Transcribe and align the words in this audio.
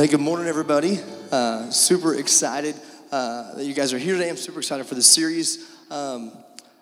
Hey, 0.00 0.06
good 0.06 0.18
morning, 0.18 0.46
everybody. 0.46 0.98
Uh, 1.30 1.68
super 1.68 2.14
excited 2.14 2.74
uh, 3.12 3.54
that 3.54 3.66
you 3.66 3.74
guys 3.74 3.92
are 3.92 3.98
here 3.98 4.14
today. 4.14 4.30
I'm 4.30 4.38
super 4.38 4.60
excited 4.60 4.86
for 4.86 4.94
the 4.94 5.02
series. 5.02 5.70
Um, 5.90 6.32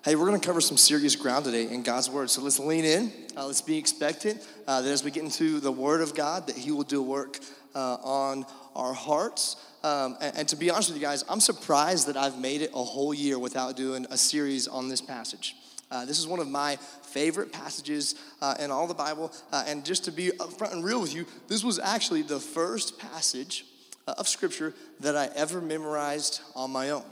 hey, 0.05 0.15
we're 0.15 0.29
going 0.29 0.41
to 0.41 0.47
cover 0.47 0.61
some 0.61 0.77
serious 0.77 1.17
ground 1.17 1.45
today 1.45 1.65
in 1.65 1.83
God's 1.83 2.09
Word. 2.09 2.31
So 2.31 2.43
let's 2.43 2.61
lean 2.61 2.85
in. 2.85 3.13
Uh, 3.37 3.47
let's 3.47 3.61
be 3.61 3.77
expectant 3.77 4.47
uh, 4.69 4.83
that 4.83 4.89
as 4.89 5.03
we 5.03 5.11
get 5.11 5.25
into 5.25 5.59
the 5.59 5.73
Word 5.73 6.01
of 6.01 6.15
God, 6.15 6.47
that 6.47 6.57
He 6.57 6.71
will 6.71 6.85
do 6.85 7.03
work 7.03 7.41
uh, 7.75 7.97
on 8.05 8.47
our 8.77 8.93
hearts. 8.93 9.57
Um, 9.83 10.17
and, 10.21 10.39
and 10.39 10.49
to 10.51 10.57
be 10.57 10.71
honest 10.71 10.91
with 10.91 11.01
you 11.01 11.05
guys, 11.05 11.25
I'm 11.29 11.41
surprised 11.41 12.07
that 12.07 12.17
I've 12.17 12.39
made 12.39 12.63
it 12.63 12.71
a 12.73 12.85
whole 12.85 13.13
year 13.13 13.37
without 13.37 13.75
doing 13.75 14.07
a 14.13 14.17
series 14.17 14.69
on 14.69 14.89
this 14.89 15.01
passage. 15.01 15.57
Uh, 15.91 16.05
this 16.05 16.19
is 16.19 16.27
one 16.27 16.39
of 16.39 16.49
my 16.49 16.77
favorite 17.03 17.53
passages 17.53 18.15
uh, 18.43 18.55
in 18.61 18.71
all 18.71 18.87
the 18.87 18.95
Bible. 18.95 19.33
Uh, 19.53 19.65
and 19.67 19.85
just 19.85 20.05
to 20.05 20.13
be 20.13 20.29
upfront 20.39 20.73
and 20.73 20.85
real 20.85 21.01
with 21.01 21.15
you, 21.15 21.27
this 21.49 21.65
was 21.65 21.79
actually 21.79 22.23
the 22.23 22.39
first 22.39 22.99
passage 22.99 23.65
uh, 24.07 24.15
of 24.19 24.29
Scripture 24.29 24.75
that 25.01 25.17
I 25.17 25.31
ever 25.35 25.61
memorized 25.61 26.41
on 26.55 26.71
my 26.71 26.91
own. 26.91 27.05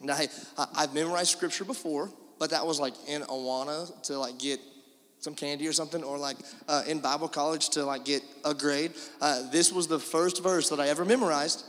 Now, 0.00 0.14
hey, 0.14 0.28
I've 0.74 0.94
memorized 0.94 1.30
Scripture 1.30 1.64
before, 1.64 2.10
but 2.38 2.50
that 2.50 2.66
was 2.66 2.80
like 2.80 2.94
in 3.06 3.22
Awana 3.22 4.02
to 4.04 4.18
like 4.18 4.38
get 4.38 4.58
some 5.20 5.36
candy 5.36 5.68
or 5.68 5.72
something, 5.72 6.02
or 6.02 6.18
like 6.18 6.36
uh, 6.66 6.82
in 6.88 6.98
Bible 6.98 7.28
college 7.28 7.68
to 7.70 7.84
like 7.84 8.04
get 8.04 8.22
a 8.44 8.52
grade. 8.52 8.92
This 9.52 9.70
was 9.70 9.86
the 9.86 10.00
first 10.00 10.42
verse 10.42 10.68
that 10.70 10.80
I 10.80 10.88
ever 10.88 11.04
memorized 11.04 11.64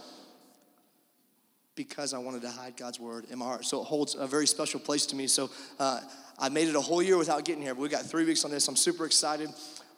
because 1.75 2.13
I 2.13 2.17
wanted 2.19 2.41
to 2.43 2.49
hide 2.49 2.77
God's 2.77 2.99
word 2.99 3.25
in 3.31 3.39
my 3.39 3.45
heart. 3.45 3.65
So 3.65 3.81
it 3.81 3.85
holds 3.85 4.15
a 4.15 4.27
very 4.27 4.47
special 4.47 4.79
place 4.79 5.05
to 5.07 5.15
me. 5.15 5.27
So 5.27 5.49
uh, 5.79 6.01
I 6.37 6.49
made 6.49 6.67
it 6.67 6.75
a 6.75 6.81
whole 6.81 7.01
year 7.01 7.17
without 7.17 7.45
getting 7.45 7.63
here, 7.63 7.73
but 7.73 7.81
we 7.81 7.89
got 7.89 8.05
three 8.05 8.25
weeks 8.25 8.45
on 8.45 8.51
this. 8.51 8.67
I'm 8.67 8.75
super 8.75 9.05
excited. 9.05 9.49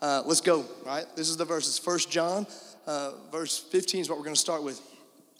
Uh, 0.01 0.23
let's 0.25 0.41
go, 0.41 0.65
right? 0.85 1.05
This 1.15 1.29
is 1.29 1.37
the 1.37 1.45
verse. 1.45 1.67
It's 1.67 1.85
1 1.85 1.99
John, 2.11 2.47
uh, 2.85 3.11
verse 3.31 3.57
15 3.57 4.01
is 4.01 4.09
what 4.09 4.17
we're 4.17 4.25
going 4.25 4.35
to 4.35 4.39
start 4.39 4.63
with. 4.63 4.79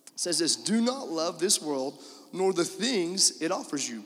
It 0.08 0.20
says 0.20 0.39
this 0.39 0.55
Do 0.55 0.81
not 0.81 1.09
love 1.09 1.39
this 1.39 1.61
world, 1.61 2.02
nor 2.33 2.53
the 2.53 2.66
things 2.66 3.42
it 3.42 3.52
offers 3.52 3.88
you. 3.88 4.03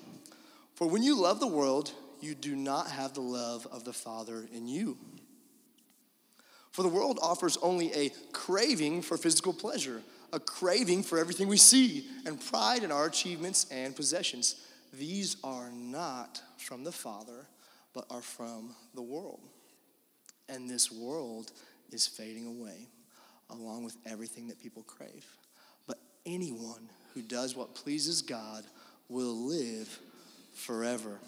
For 0.76 0.88
when 0.88 1.04
you 1.04 1.20
love 1.20 1.40
the 1.40 1.48
world, 1.48 1.92
you 2.22 2.36
do 2.36 2.56
not 2.56 2.90
have 2.90 3.14
the 3.14 3.22
love 3.22 3.68
of 3.72 3.86
the 3.86 3.94
Father 3.94 4.48
in 4.54 4.68
you. 4.68 4.98
For 6.72 6.84
the 6.84 6.90
world 6.90 7.20
offers 7.22 7.58
only 7.62 7.92
a 7.94 8.12
craving 8.32 9.02
for 9.02 9.18
physical 9.18 9.54
pleasure, 9.54 10.02
a 10.34 10.40
craving 10.40 11.04
for 11.04 11.18
everything 11.18 11.48
we 11.48 11.58
see, 11.58 12.08
and 12.26 12.40
pride 12.40 12.84
in 12.84 12.92
our 12.92 13.06
achievements 13.06 13.66
and 13.72 13.96
possessions. 13.96 14.56
These 14.94 15.38
are 15.44 15.70
not 15.72 16.42
from 16.58 16.84
the 16.84 16.92
Father, 16.92 17.48
but 17.94 18.06
are 18.10 18.22
from 18.22 18.76
the 18.96 19.02
world. 19.02 19.42
And 20.48 20.70
this 20.70 20.92
world 20.92 21.52
is 21.92 22.08
fading 22.08 22.48
away, 22.48 22.88
along 23.50 23.84
with 23.84 23.98
everything 24.06 24.48
that 24.48 24.60
people 24.60 24.84
crave. 24.84 25.26
But 25.88 26.00
anyone 26.26 26.90
who 27.14 27.22
does 27.22 27.56
what 27.56 27.76
pleases 27.76 28.22
God 28.22 28.64
will 29.10 29.36
live 29.36 30.00
forever. 30.54 31.20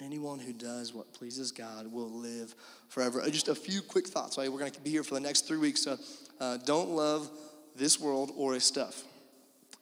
Anyone 0.00 0.38
who 0.38 0.52
does 0.52 0.92
what 0.92 1.12
pleases 1.14 1.52
God 1.52 1.90
will 1.90 2.10
live 2.10 2.54
forever. 2.88 3.22
Uh, 3.22 3.30
just 3.30 3.48
a 3.48 3.54
few 3.54 3.80
quick 3.80 4.06
thoughts. 4.06 4.36
Right? 4.36 4.50
We're 4.52 4.58
going 4.58 4.72
to 4.72 4.80
be 4.80 4.90
here 4.90 5.02
for 5.02 5.14
the 5.14 5.20
next 5.20 5.46
three 5.46 5.58
weeks. 5.58 5.82
So 5.82 5.96
uh, 6.40 6.58
don't 6.58 6.90
love 6.90 7.30
this 7.78 8.00
world 8.00 8.32
or 8.36 8.54
its 8.54 8.64
stuff. 8.64 9.04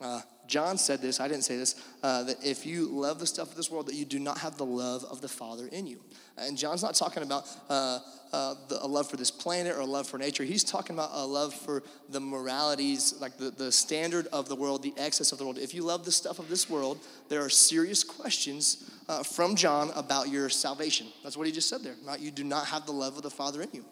Uh, 0.01 0.21
John 0.47 0.77
said 0.77 1.01
this, 1.01 1.21
I 1.21 1.29
didn't 1.29 1.45
say 1.45 1.57
this, 1.57 1.83
uh, 2.03 2.25
that 2.25 2.45
if 2.45 2.67
you 2.67 2.87
love 2.87 3.19
the 3.19 3.27
stuff 3.27 3.51
of 3.51 3.57
this 3.57 3.71
world, 3.71 3.87
that 3.87 3.95
you 3.95 4.05
do 4.05 4.19
not 4.19 4.39
have 4.39 4.59
the 4.59 4.65
love 4.67 5.05
of 5.05 5.21
the 5.21 5.29
Father 5.29 5.69
in 5.69 5.87
you. 5.87 6.01
And 6.37 6.59
John's 6.59 6.83
not 6.83 6.95
talking 6.95 7.23
about 7.23 7.49
uh, 7.71 8.01
uh, 8.33 8.55
the, 8.69 8.85
a 8.85 8.87
love 8.87 9.09
for 9.09 9.17
this 9.17 9.31
planet 9.31 9.75
or 9.75 9.81
a 9.81 9.87
love 9.87 10.07
for 10.07 10.19
nature. 10.19 10.45
He's 10.45 10.65
talking 10.65 10.97
about 10.97 11.11
a 11.13 11.25
love 11.25 11.55
for 11.55 11.83
the 12.11 12.21
moralities, 12.21 13.15
like 13.21 13.39
the, 13.39 13.51
the 13.51 13.71
standard 13.73 14.27
of 14.33 14.49
the 14.49 14.57
world, 14.57 14.83
the 14.83 14.93
excess 14.99 15.33
of 15.33 15.39
the 15.39 15.45
world. 15.45 15.59
If 15.59 15.73
you 15.73 15.83
love 15.83 16.05
the 16.05 16.13
stuff 16.13 16.39
of 16.39 16.49
this 16.49 16.69
world, 16.69 16.99
there 17.29 17.43
are 17.43 17.49
serious 17.49 18.05
questions 18.05 18.91
uh, 19.09 19.23
from 19.23 19.57
John 19.57 19.93
about 19.95 20.29
your 20.29 20.49
salvation. 20.49 21.07
That's 21.23 21.37
what 21.37 21.47
he 21.47 21.53
just 21.53 21.69
said 21.69 21.83
there. 21.83 21.95
Not, 22.05 22.21
you 22.21 22.31
do 22.31 22.45
not 22.45 22.67
have 22.67 22.85
the 22.85 22.93
love 22.93 23.17
of 23.17 23.23
the 23.23 23.31
Father 23.31 23.63
in 23.63 23.69
you. 23.73 23.85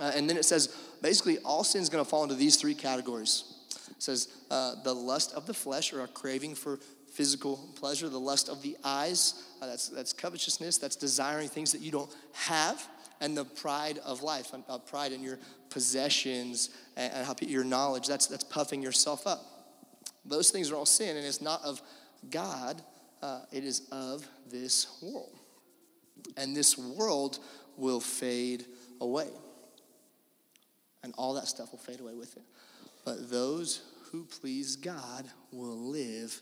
Uh, 0.00 0.12
and 0.14 0.28
then 0.28 0.36
it 0.36 0.44
says 0.44 0.74
basically 1.02 1.38
all 1.38 1.64
sin 1.64 1.82
is 1.82 1.88
going 1.88 2.04
to 2.04 2.08
fall 2.08 2.22
into 2.22 2.34
these 2.34 2.56
three 2.56 2.74
categories 2.74 3.54
it 3.96 4.02
says, 4.02 4.28
uh, 4.50 4.74
the 4.82 4.94
lust 4.94 5.32
of 5.34 5.46
the 5.46 5.54
flesh 5.54 5.92
or 5.92 6.02
a 6.02 6.08
craving 6.08 6.54
for 6.54 6.78
physical 7.12 7.56
pleasure, 7.76 8.08
the 8.08 8.18
lust 8.18 8.48
of 8.48 8.60
the 8.62 8.76
eyes, 8.82 9.44
uh, 9.62 9.66
that's, 9.66 9.88
that's 9.88 10.12
covetousness, 10.12 10.78
that's 10.78 10.96
desiring 10.96 11.48
things 11.48 11.70
that 11.72 11.80
you 11.80 11.92
don't 11.92 12.12
have, 12.32 12.86
and 13.20 13.36
the 13.36 13.44
pride 13.44 13.98
of 14.04 14.22
life, 14.22 14.52
uh, 14.68 14.78
pride 14.78 15.12
in 15.12 15.22
your 15.22 15.38
possessions 15.70 16.70
and, 16.96 17.12
and 17.12 17.26
how 17.26 17.34
your 17.40 17.62
knowledge, 17.62 18.08
that's, 18.08 18.26
that's 18.26 18.44
puffing 18.44 18.82
yourself 18.82 19.26
up. 19.26 19.44
Those 20.24 20.50
things 20.50 20.70
are 20.70 20.76
all 20.76 20.86
sin, 20.86 21.16
and 21.16 21.24
it's 21.24 21.40
not 21.40 21.62
of 21.62 21.80
God, 22.30 22.82
uh, 23.22 23.40
it 23.52 23.62
is 23.62 23.88
of 23.92 24.26
this 24.50 24.98
world. 25.02 25.38
And 26.36 26.56
this 26.56 26.76
world 26.76 27.38
will 27.76 28.00
fade 28.00 28.66
away. 29.00 29.28
And 31.04 31.14
all 31.16 31.34
that 31.34 31.46
stuff 31.46 31.70
will 31.70 31.78
fade 31.78 32.00
away 32.00 32.14
with 32.14 32.36
it 32.36 32.42
but 33.04 33.30
those 33.30 33.82
who 34.10 34.24
please 34.24 34.76
God 34.76 35.26
will 35.52 35.76
live 35.76 36.40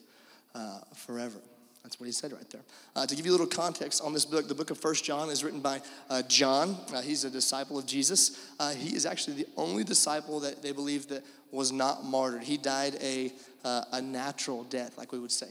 uh, 0.54 0.80
forever. 0.94 1.38
That's 1.82 1.98
what 1.98 2.06
he 2.06 2.12
said 2.12 2.32
right 2.32 2.48
there. 2.50 2.60
Uh, 2.94 3.06
to 3.06 3.16
give 3.16 3.26
you 3.26 3.32
a 3.32 3.36
little 3.36 3.46
context 3.46 4.02
on 4.04 4.12
this 4.12 4.24
book, 4.24 4.46
the 4.46 4.54
book 4.54 4.70
of 4.70 4.78
First 4.78 5.04
John 5.04 5.30
is 5.30 5.42
written 5.42 5.60
by 5.60 5.80
uh, 6.08 6.22
John. 6.22 6.76
Uh, 6.94 7.02
he's 7.02 7.24
a 7.24 7.30
disciple 7.30 7.76
of 7.76 7.86
Jesus. 7.86 8.52
Uh, 8.60 8.72
he 8.72 8.94
is 8.94 9.04
actually 9.04 9.34
the 9.34 9.48
only 9.56 9.82
disciple 9.82 10.38
that 10.40 10.62
they 10.62 10.70
believe 10.70 11.08
that 11.08 11.24
was 11.50 11.72
not 11.72 12.04
martyred. 12.04 12.44
He 12.44 12.56
died 12.56 12.96
a, 13.02 13.32
uh, 13.64 13.84
a 13.92 14.00
natural 14.00 14.62
death, 14.64 14.96
like 14.96 15.10
we 15.10 15.18
would 15.18 15.32
say. 15.32 15.48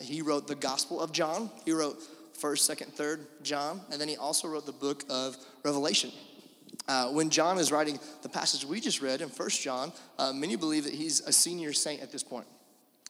He 0.00 0.22
wrote 0.22 0.48
the 0.48 0.56
Gospel 0.56 1.00
of 1.00 1.12
John. 1.12 1.48
He 1.64 1.70
wrote 1.70 2.02
First, 2.36 2.66
Second, 2.66 2.92
Third 2.92 3.26
John, 3.42 3.80
and 3.92 4.00
then 4.00 4.08
he 4.08 4.16
also 4.16 4.48
wrote 4.48 4.66
the 4.66 4.72
book 4.72 5.04
of 5.08 5.36
Revelation. 5.64 6.10
Uh, 6.88 7.08
when 7.08 7.28
John 7.28 7.58
is 7.58 7.70
writing 7.70 8.00
the 8.22 8.28
passage 8.28 8.64
we 8.64 8.80
just 8.80 9.02
read 9.02 9.20
in 9.20 9.28
First 9.28 9.60
John, 9.60 9.92
uh, 10.18 10.32
many 10.32 10.56
believe 10.56 10.84
that 10.84 10.94
he's 10.94 11.20
a 11.20 11.32
senior 11.32 11.74
saint 11.74 12.00
at 12.00 12.10
this 12.10 12.22
point. 12.22 12.46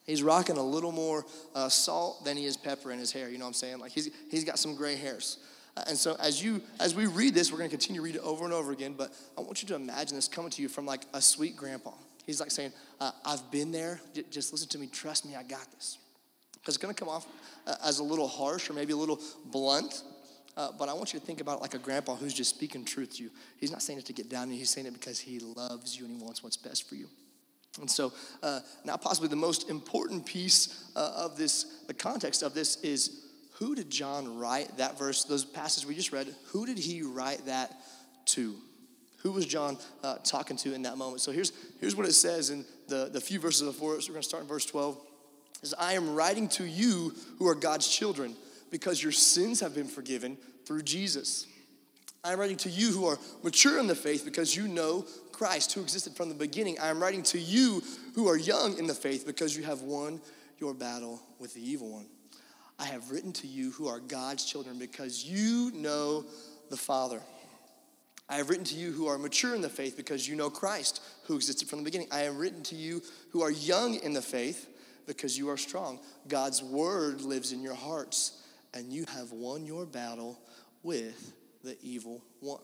He's 0.05 0.23
rocking 0.23 0.57
a 0.57 0.63
little 0.63 0.91
more 0.91 1.25
uh, 1.55 1.69
salt 1.69 2.25
than 2.25 2.37
he 2.37 2.45
is 2.45 2.57
pepper 2.57 2.91
in 2.91 2.99
his 2.99 3.13
hair. 3.13 3.29
You 3.29 3.39
know 3.39 3.45
what 3.45 3.51
I'm 3.51 3.55
saying? 3.55 3.79
Like 3.79 3.93
he's, 3.93 4.11
he's 4.31 4.43
got 4.43 4.59
some 4.59 4.75
gray 4.75 4.97
hairs. 4.97 5.39
Uh, 5.77 5.85
and 5.89 5.97
so 5.97 6.17
as 6.19 6.43
you 6.43 6.61
as 6.81 6.95
we 6.95 7.07
read 7.07 7.35
this, 7.35 7.53
we're 7.53 7.59
going 7.59 7.71
to 7.71 7.77
continue 7.77 8.01
to 8.01 8.05
read 8.05 8.17
it 8.17 8.23
over 8.23 8.45
and 8.45 8.53
over 8.53 8.73
again. 8.73 8.95
But 8.97 9.13
I 9.37 9.43
want 9.43 9.63
you 9.63 9.69
to 9.69 9.75
imagine 9.77 10.17
this 10.17 10.27
coming 10.27 10.51
to 10.51 10.63
you 10.63 10.69
from 10.69 10.87
like 10.87 11.03
a 11.15 11.21
sweet 11.21 11.57
grandpa. 11.57 11.93
He's 12.27 12.41
like 12.41 12.51
saying, 12.51 12.73
uh, 13.01 13.13
"I've 13.25 13.49
been 13.51 13.71
there. 13.71 14.01
Just 14.31 14.51
listen 14.51 14.69
to 14.71 14.79
me. 14.79 14.89
Trust 14.89 15.25
me. 15.25 15.37
I 15.37 15.43
got 15.43 15.71
this." 15.73 15.99
Because 16.55 16.75
it's 16.75 16.83
going 16.83 16.95
to 16.95 16.99
come 16.99 17.09
off 17.09 17.27
uh, 17.67 17.77
as 17.85 18.01
a 18.01 18.03
little 18.03 18.27
harsh 18.27 18.69
or 18.69 18.73
maybe 18.73 18.93
a 18.93 18.97
little 18.97 19.21
blunt. 19.47 20.03
Uh, 20.59 20.73
but 20.77 20.89
I 20.89 20.93
want 20.93 21.15
you 21.15 21.21
to 21.21 21.25
think 21.25 21.41
about 21.41 21.59
it 21.59 21.63
like 21.63 21.75
a 21.75 21.79
grandpa 21.79 22.17
who's 22.17 22.35
just 22.35 22.51
speaking 22.51 22.85
truth 22.85 23.17
to 23.17 23.23
you. 23.23 23.31
He's 23.59 23.71
not 23.71 23.81
saying 23.81 24.01
it 24.01 24.07
to 24.07 24.13
get 24.13 24.29
down, 24.29 24.51
he's 24.51 24.71
saying 24.71 24.89
it 24.89 24.93
because 24.93 25.21
he 25.21 25.39
loves 25.39 25.97
you 25.97 26.05
and 26.05 26.13
he 26.13 26.21
wants 26.21 26.43
what's 26.43 26.57
best 26.57 26.89
for 26.89 26.97
you. 26.97 27.07
And 27.81 27.89
so, 27.89 28.13
uh, 28.43 28.59
now 28.85 28.97
possibly 28.97 29.29
the 29.29 29.37
most 29.37 29.71
important 29.71 30.27
piece 30.27 30.91
uh, 30.97 31.13
of 31.15 31.39
this, 31.39 31.83
the 31.87 31.95
context 31.95 32.43
of 32.43 32.55
this 32.55 32.83
is 32.83 33.25
who 33.53 33.77
did 33.77 33.89
John 33.89 34.37
write 34.37 34.79
that 34.79 34.99
verse, 34.99 35.23
those 35.23 35.45
passages 35.45 35.87
we 35.87 35.95
just 35.95 36.11
read? 36.11 36.35
Who 36.47 36.67
did 36.67 36.77
he 36.77 37.03
write 37.03 37.47
that 37.47 37.77
to? 38.27 38.57
Who 39.19 39.31
was 39.31 39.47
John 39.47 39.79
uh, 40.03 40.17
talking 40.25 40.57
to 40.57 40.75
in 40.75 40.83
that 40.83 40.99
moment? 40.99 41.21
So 41.21 41.31
here's, 41.31 41.53
here's 41.81 41.95
what 41.95 42.07
it 42.07 42.15
says 42.15 42.51
in 42.51 42.65
the, 42.89 43.11
the 43.13 43.21
few 43.21 43.39
verses 43.39 43.63
before. 43.63 44.01
So 44.01 44.09
we're 44.09 44.15
going 44.15 44.23
to 44.23 44.29
start 44.29 44.43
in 44.43 44.49
verse 44.49 44.67
12. 44.67 44.97
It 44.97 45.03
says, 45.61 45.75
I 45.79 45.93
am 45.93 46.17
writing 46.17 46.49
to 46.51 46.65
you 46.65 47.15
who 47.39 47.47
are 47.47 47.55
God's 47.55 47.87
children 47.87 48.35
because 48.71 49.03
your 49.03 49.13
sins 49.13 49.61
have 49.61 49.75
been 49.75 49.87
forgiven 49.87 50.37
through 50.65 50.83
Jesus. 50.83 51.47
I 52.25 52.33
am 52.33 52.41
writing 52.41 52.57
to 52.59 52.71
you 52.71 52.91
who 52.91 53.07
are 53.07 53.19
mature 53.43 53.79
in 53.79 53.87
the 53.87 53.95
faith 53.95 54.25
because 54.25 54.55
you 54.55 54.69
know 54.69 55.07
Christ 55.33 55.73
who 55.73 55.81
existed 55.81 56.15
from 56.15 56.29
the 56.29 56.35
beginning. 56.35 56.79
I 56.81 56.89
am 56.89 57.01
writing 57.01 57.23
to 57.25 57.39
you 57.39 57.83
who 58.15 58.29
are 58.29 58.37
young 58.37 58.77
in 58.77 58.87
the 58.87 58.95
faith 58.95 59.25
because 59.25 59.57
you 59.57 59.63
have 59.63 59.83
won 59.83 60.21
your 60.59 60.75
battle 60.75 61.23
with 61.39 61.55
the 61.55 61.63
evil 61.63 61.91
one. 61.91 62.07
I 62.79 62.87
have 62.87 63.11
written 63.11 63.33
to 63.35 63.47
you 63.47 63.71
who 63.73 63.89
are 63.89 64.01
God's 64.01 64.45
children 64.45 64.79
because 64.79 65.25
you 65.25 65.71
know 65.75 66.25
the 66.71 66.77
Father. 66.77 67.21
I 68.29 68.37
have 68.37 68.51
written 68.51 68.65
to 68.67 68.75
you 68.75 68.93
who 68.93 69.07
are 69.07 69.17
mature 69.17 69.55
in 69.55 69.63
the 69.63 69.69
faith 69.69 69.97
because 69.97 70.29
you 70.29 70.37
know 70.37 70.51
Christ 70.51 71.01
who 71.25 71.35
existed 71.35 71.69
from 71.69 71.79
the 71.79 71.85
beginning. 71.85 72.09
I 72.13 72.21
have 72.21 72.37
written 72.37 72.63
to 72.65 72.75
you 72.75 73.01
who 73.31 73.43
are 73.43 73.51
young 73.51 73.95
in 73.95 74.13
the 74.13 74.23
faith 74.23 74.69
because 75.07 75.39
you 75.39 75.49
are 75.49 75.57
strong. 75.57 75.99
God's 76.27 76.63
word 76.63 77.23
lives 77.23 77.53
in 77.53 77.63
your 77.63 77.75
hearts 77.75 78.43
and 78.75 78.93
you 78.93 79.05
have 79.15 79.33
won 79.33 79.65
your 79.65 79.87
battle 79.87 80.39
with 80.83 81.33
the 81.65 81.77
evil 81.83 82.23
one. 82.41 82.61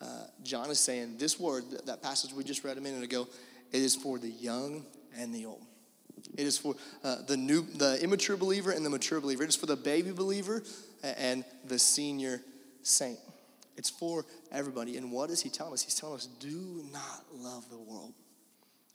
Uh, 0.00 0.26
John 0.42 0.70
is 0.70 0.78
saying 0.78 1.16
this 1.18 1.40
word, 1.40 1.64
that 1.86 2.02
passage 2.02 2.32
we 2.32 2.44
just 2.44 2.64
read 2.64 2.76
a 2.76 2.80
minute 2.80 3.02
ago, 3.02 3.28
it 3.72 3.80
is 3.80 3.96
for 3.96 4.18
the 4.18 4.28
young 4.28 4.84
and 5.18 5.34
the 5.34 5.46
old. 5.46 5.64
It 6.36 6.46
is 6.46 6.58
for 6.58 6.74
uh, 7.04 7.16
the 7.26 7.36
new, 7.36 7.62
the 7.62 8.02
immature 8.02 8.36
believer 8.36 8.70
and 8.70 8.84
the 8.84 8.90
mature 8.90 9.20
believer. 9.20 9.42
It 9.44 9.48
is 9.48 9.56
for 9.56 9.66
the 9.66 9.76
baby 9.76 10.12
believer 10.12 10.62
and 11.02 11.44
the 11.64 11.78
senior 11.78 12.40
saint. 12.82 13.18
It's 13.76 13.90
for 13.90 14.24
everybody. 14.50 14.96
And 14.96 15.12
what 15.12 15.30
is 15.30 15.42
he 15.42 15.50
telling 15.50 15.74
us? 15.74 15.82
He's 15.82 15.94
telling 15.94 16.16
us, 16.16 16.26
do 16.26 16.84
not 16.92 17.24
love 17.34 17.68
the 17.70 17.78
world. 17.78 18.14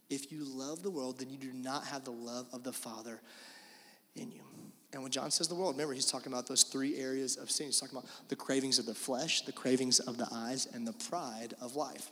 If 0.10 0.32
you 0.32 0.44
love 0.44 0.84
the 0.84 0.90
world, 0.90 1.20
then 1.20 1.30
you 1.30 1.38
do 1.38 1.54
not 1.54 1.86
have 1.86 2.04
the 2.04 2.12
love 2.12 2.48
of 2.52 2.64
the 2.64 2.74
Father 2.74 3.22
in 4.16 4.32
you. 4.32 4.42
And 4.94 5.02
when 5.02 5.12
John 5.12 5.32
says 5.32 5.48
the 5.48 5.56
world, 5.56 5.76
remember, 5.76 5.94
he's 5.94 6.06
talking 6.06 6.32
about 6.32 6.48
those 6.48 6.64
three 6.64 6.98
areas 6.98 7.38
of 7.38 7.50
sin. 7.50 7.68
He's 7.68 7.80
talking 7.80 7.98
about 7.98 8.10
the 8.28 8.36
cravings 8.36 8.78
of 8.78 8.86
the 8.86 8.94
flesh, 8.94 9.42
the 9.42 9.52
cravings 9.52 10.00
of 10.00 10.18
the 10.18 10.28
eyes, 10.32 10.68
and 10.74 10.86
the 10.86 10.94
pride 10.94 11.54
of 11.62 11.76
life. 11.76 12.12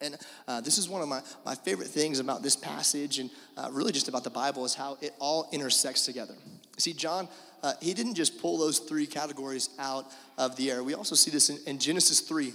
And 0.00 0.16
uh, 0.46 0.60
this 0.60 0.78
is 0.78 0.88
one 0.88 1.02
of 1.02 1.08
my, 1.08 1.22
my 1.44 1.56
favorite 1.56 1.88
things 1.88 2.20
about 2.20 2.42
this 2.42 2.54
passage 2.54 3.18
and 3.18 3.30
uh, 3.56 3.68
really 3.72 3.90
just 3.90 4.06
about 4.06 4.22
the 4.22 4.30
Bible 4.30 4.64
is 4.64 4.74
how 4.74 4.96
it 5.00 5.12
all 5.18 5.48
intersects 5.50 6.04
together. 6.04 6.34
See, 6.76 6.92
John, 6.92 7.28
uh, 7.64 7.72
he 7.80 7.94
didn't 7.94 8.14
just 8.14 8.40
pull 8.40 8.58
those 8.58 8.78
three 8.78 9.06
categories 9.06 9.70
out 9.80 10.06
of 10.36 10.54
the 10.54 10.70
air. 10.70 10.84
We 10.84 10.94
also 10.94 11.16
see 11.16 11.32
this 11.32 11.50
in, 11.50 11.58
in 11.66 11.80
Genesis 11.80 12.20
3. 12.20 12.52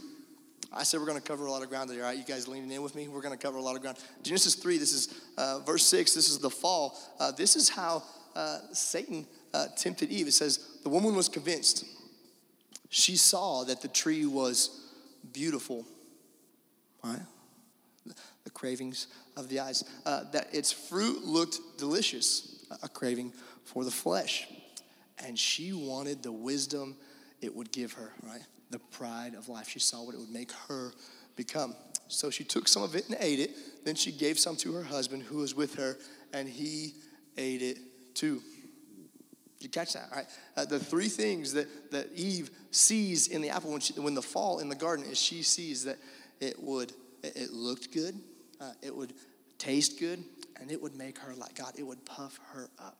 I 0.71 0.83
said 0.83 1.01
we're 1.01 1.05
going 1.05 1.21
to 1.21 1.27
cover 1.27 1.45
a 1.45 1.51
lot 1.51 1.61
of 1.61 1.69
ground 1.69 1.89
today, 1.89 2.01
all 2.01 2.07
right? 2.07 2.17
You 2.17 2.23
guys 2.23 2.47
leaning 2.47 2.71
in 2.71 2.81
with 2.81 2.95
me? 2.95 3.09
We're 3.09 3.21
going 3.21 3.37
to 3.37 3.41
cover 3.41 3.57
a 3.57 3.61
lot 3.61 3.75
of 3.75 3.81
ground. 3.81 3.97
Genesis 4.23 4.55
3, 4.55 4.77
this 4.77 4.93
is 4.93 5.21
uh, 5.37 5.59
verse 5.59 5.85
6, 5.85 6.13
this 6.13 6.29
is 6.29 6.39
the 6.39 6.49
fall. 6.49 6.97
Uh, 7.19 7.31
this 7.31 7.57
is 7.57 7.67
how 7.67 8.03
uh, 8.35 8.59
Satan 8.71 9.27
tempted 9.77 10.09
Eve. 10.09 10.27
It 10.27 10.33
says, 10.33 10.79
The 10.83 10.89
woman 10.89 11.15
was 11.15 11.29
convinced. 11.29 11.85
She 12.89 13.15
saw 13.17 13.63
that 13.63 13.81
the 13.81 13.87
tree 13.87 14.25
was 14.25 14.81
beautiful, 15.31 15.85
right? 17.03 17.21
the 18.43 18.49
cravings 18.51 19.07
of 19.37 19.49
the 19.49 19.59
eyes. 19.59 19.83
Uh, 20.05 20.23
that 20.31 20.53
its 20.53 20.71
fruit 20.71 21.23
looked 21.23 21.59
delicious, 21.77 22.65
a 22.81 22.89
craving 22.89 23.33
for 23.63 23.83
the 23.83 23.91
flesh. 23.91 24.47
And 25.25 25.37
she 25.37 25.73
wanted 25.73 26.23
the 26.23 26.31
wisdom 26.31 26.95
it 27.41 27.53
would 27.53 27.71
give 27.71 27.93
her, 27.93 28.11
right? 28.23 28.41
The 28.71 28.79
pride 28.79 29.35
of 29.35 29.49
life. 29.49 29.69
She 29.69 29.79
saw 29.79 30.03
what 30.03 30.15
it 30.15 30.19
would 30.19 30.31
make 30.31 30.51
her 30.67 30.91
become. 31.35 31.75
So 32.07 32.29
she 32.29 32.43
took 32.43 32.67
some 32.67 32.83
of 32.83 32.95
it 32.95 33.07
and 33.09 33.17
ate 33.19 33.39
it. 33.39 33.85
Then 33.85 33.95
she 33.95 34.11
gave 34.11 34.39
some 34.39 34.55
to 34.57 34.73
her 34.73 34.83
husband 34.83 35.23
who 35.23 35.37
was 35.37 35.55
with 35.55 35.75
her, 35.75 35.97
and 36.33 36.47
he 36.47 36.95
ate 37.37 37.61
it 37.61 37.77
too. 38.15 38.41
Did 39.57 39.63
you 39.63 39.69
catch 39.69 39.93
that? 39.93 40.09
Right? 40.11 40.25
Uh, 40.57 40.65
the 40.65 40.79
three 40.79 41.07
things 41.07 41.53
that, 41.53 41.91
that 41.91 42.09
Eve 42.15 42.51
sees 42.71 43.27
in 43.27 43.41
the 43.41 43.49
apple 43.49 43.71
when, 43.71 43.79
she, 43.79 43.93
when 43.93 44.13
the 44.13 44.21
fall 44.21 44.59
in 44.59 44.69
the 44.69 44.75
garden 44.75 45.05
is 45.05 45.19
she 45.19 45.41
sees 45.41 45.85
that 45.85 45.97
it 46.39 46.61
would, 46.61 46.91
it 47.23 47.51
looked 47.51 47.93
good, 47.93 48.15
uh, 48.59 48.71
it 48.81 48.95
would 48.95 49.13
taste 49.57 49.99
good, 49.99 50.23
and 50.59 50.71
it 50.71 50.81
would 50.81 50.95
make 50.95 51.17
her 51.19 51.33
like 51.35 51.55
God. 51.55 51.73
It 51.77 51.83
would 51.83 52.05
puff 52.05 52.39
her 52.51 52.69
up. 52.79 52.97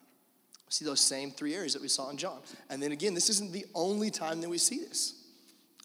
See 0.70 0.86
those 0.86 1.02
same 1.02 1.30
three 1.30 1.54
areas 1.54 1.74
that 1.74 1.82
we 1.82 1.88
saw 1.88 2.10
in 2.10 2.18
John. 2.18 2.40
And 2.70 2.82
then 2.82 2.92
again, 2.92 3.14
this 3.14 3.30
isn't 3.30 3.52
the 3.52 3.66
only 3.76 4.10
time 4.10 4.42
that 4.42 4.50
we 4.50 4.58
see 4.58 4.80
this. 4.80 5.24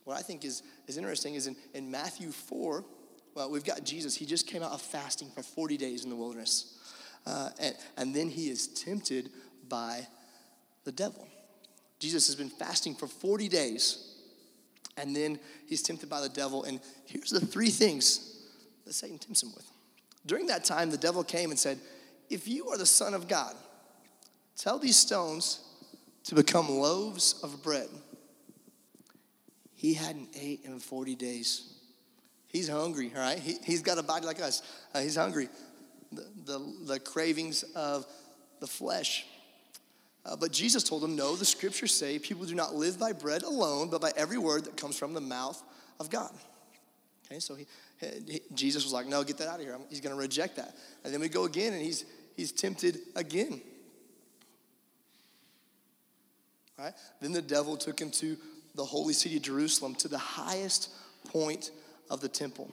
What 0.04 0.16
I 0.16 0.22
think 0.22 0.44
is, 0.44 0.62
is 0.86 0.96
interesting 0.96 1.34
is 1.34 1.46
in, 1.46 1.56
in 1.74 1.90
Matthew 1.90 2.30
4, 2.30 2.84
well, 3.34 3.50
we've 3.50 3.64
got 3.64 3.84
Jesus. 3.84 4.14
He 4.14 4.24
just 4.24 4.46
came 4.46 4.62
out 4.62 4.72
of 4.72 4.80
fasting 4.80 5.28
for 5.34 5.42
40 5.42 5.76
days 5.76 6.04
in 6.04 6.10
the 6.10 6.16
wilderness. 6.16 6.77
Uh, 7.28 7.50
and, 7.60 7.74
and 7.98 8.14
then 8.14 8.30
he 8.30 8.48
is 8.48 8.68
tempted 8.68 9.28
by 9.68 10.06
the 10.84 10.92
devil. 10.92 11.28
Jesus 11.98 12.26
has 12.26 12.36
been 12.36 12.48
fasting 12.48 12.94
for 12.94 13.06
40 13.06 13.48
days, 13.48 14.14
and 14.96 15.14
then 15.14 15.38
he's 15.66 15.82
tempted 15.82 16.08
by 16.08 16.22
the 16.22 16.30
devil. 16.30 16.64
And 16.64 16.80
here's 17.04 17.30
the 17.30 17.40
three 17.40 17.68
things 17.68 18.46
that 18.86 18.94
Satan 18.94 19.18
tempts 19.18 19.42
him 19.42 19.50
with. 19.54 19.70
During 20.24 20.46
that 20.46 20.64
time, 20.64 20.90
the 20.90 20.96
devil 20.96 21.22
came 21.22 21.50
and 21.50 21.58
said, 21.58 21.78
If 22.30 22.48
you 22.48 22.68
are 22.70 22.78
the 22.78 22.86
Son 22.86 23.12
of 23.12 23.28
God, 23.28 23.54
tell 24.56 24.78
these 24.78 24.96
stones 24.96 25.60
to 26.24 26.34
become 26.34 26.68
loaves 26.70 27.40
of 27.42 27.62
bread. 27.62 27.88
He 29.74 29.92
hadn't 29.92 30.30
ate 30.34 30.60
in 30.64 30.80
40 30.80 31.14
days. 31.14 31.74
He's 32.48 32.68
hungry, 32.68 33.12
all 33.14 33.20
right? 33.20 33.38
He, 33.38 33.56
he's 33.64 33.82
got 33.82 33.98
a 33.98 34.02
body 34.02 34.24
like 34.24 34.40
us. 34.40 34.62
Uh, 34.94 35.00
he's 35.00 35.16
hungry. 35.16 35.48
The, 36.12 36.26
the, 36.46 36.74
the, 36.86 37.00
cravings 37.00 37.64
of 37.74 38.06
the 38.60 38.66
flesh. 38.66 39.26
Uh, 40.24 40.36
but 40.36 40.52
Jesus 40.52 40.82
told 40.82 41.04
him, 41.04 41.16
No, 41.16 41.36
the 41.36 41.44
scriptures 41.44 41.92
say 41.92 42.18
people 42.18 42.46
do 42.46 42.54
not 42.54 42.74
live 42.74 42.98
by 42.98 43.12
bread 43.12 43.42
alone, 43.42 43.90
but 43.90 44.00
by 44.00 44.12
every 44.16 44.38
word 44.38 44.64
that 44.64 44.76
comes 44.76 44.98
from 44.98 45.12
the 45.12 45.20
mouth 45.20 45.62
of 46.00 46.08
God. 46.08 46.30
Okay, 47.26 47.40
so 47.40 47.54
he, 47.54 47.66
Jesus 48.54 48.84
was 48.84 48.92
like, 48.92 49.06
no, 49.06 49.22
get 49.24 49.38
that 49.38 49.48
out 49.48 49.56
of 49.56 49.66
here. 49.66 49.76
He's 49.90 50.00
going 50.00 50.14
to 50.14 50.20
reject 50.20 50.56
that. 50.56 50.74
And 51.04 51.12
then 51.12 51.20
we 51.20 51.28
go 51.28 51.44
again, 51.44 51.72
and 51.72 51.82
he's, 51.82 52.04
he's 52.36 52.52
tempted 52.52 52.98
again. 53.16 53.60
Right? 56.78 56.94
Then 57.20 57.32
the 57.32 57.42
devil 57.42 57.76
took 57.76 58.00
him 58.00 58.10
to 58.12 58.36
the 58.74 58.84
holy 58.84 59.12
city 59.12 59.36
of 59.36 59.42
Jerusalem, 59.42 59.94
to 59.96 60.08
the 60.08 60.18
highest 60.18 60.90
point 61.28 61.72
of 62.08 62.20
the 62.20 62.28
temple. 62.28 62.72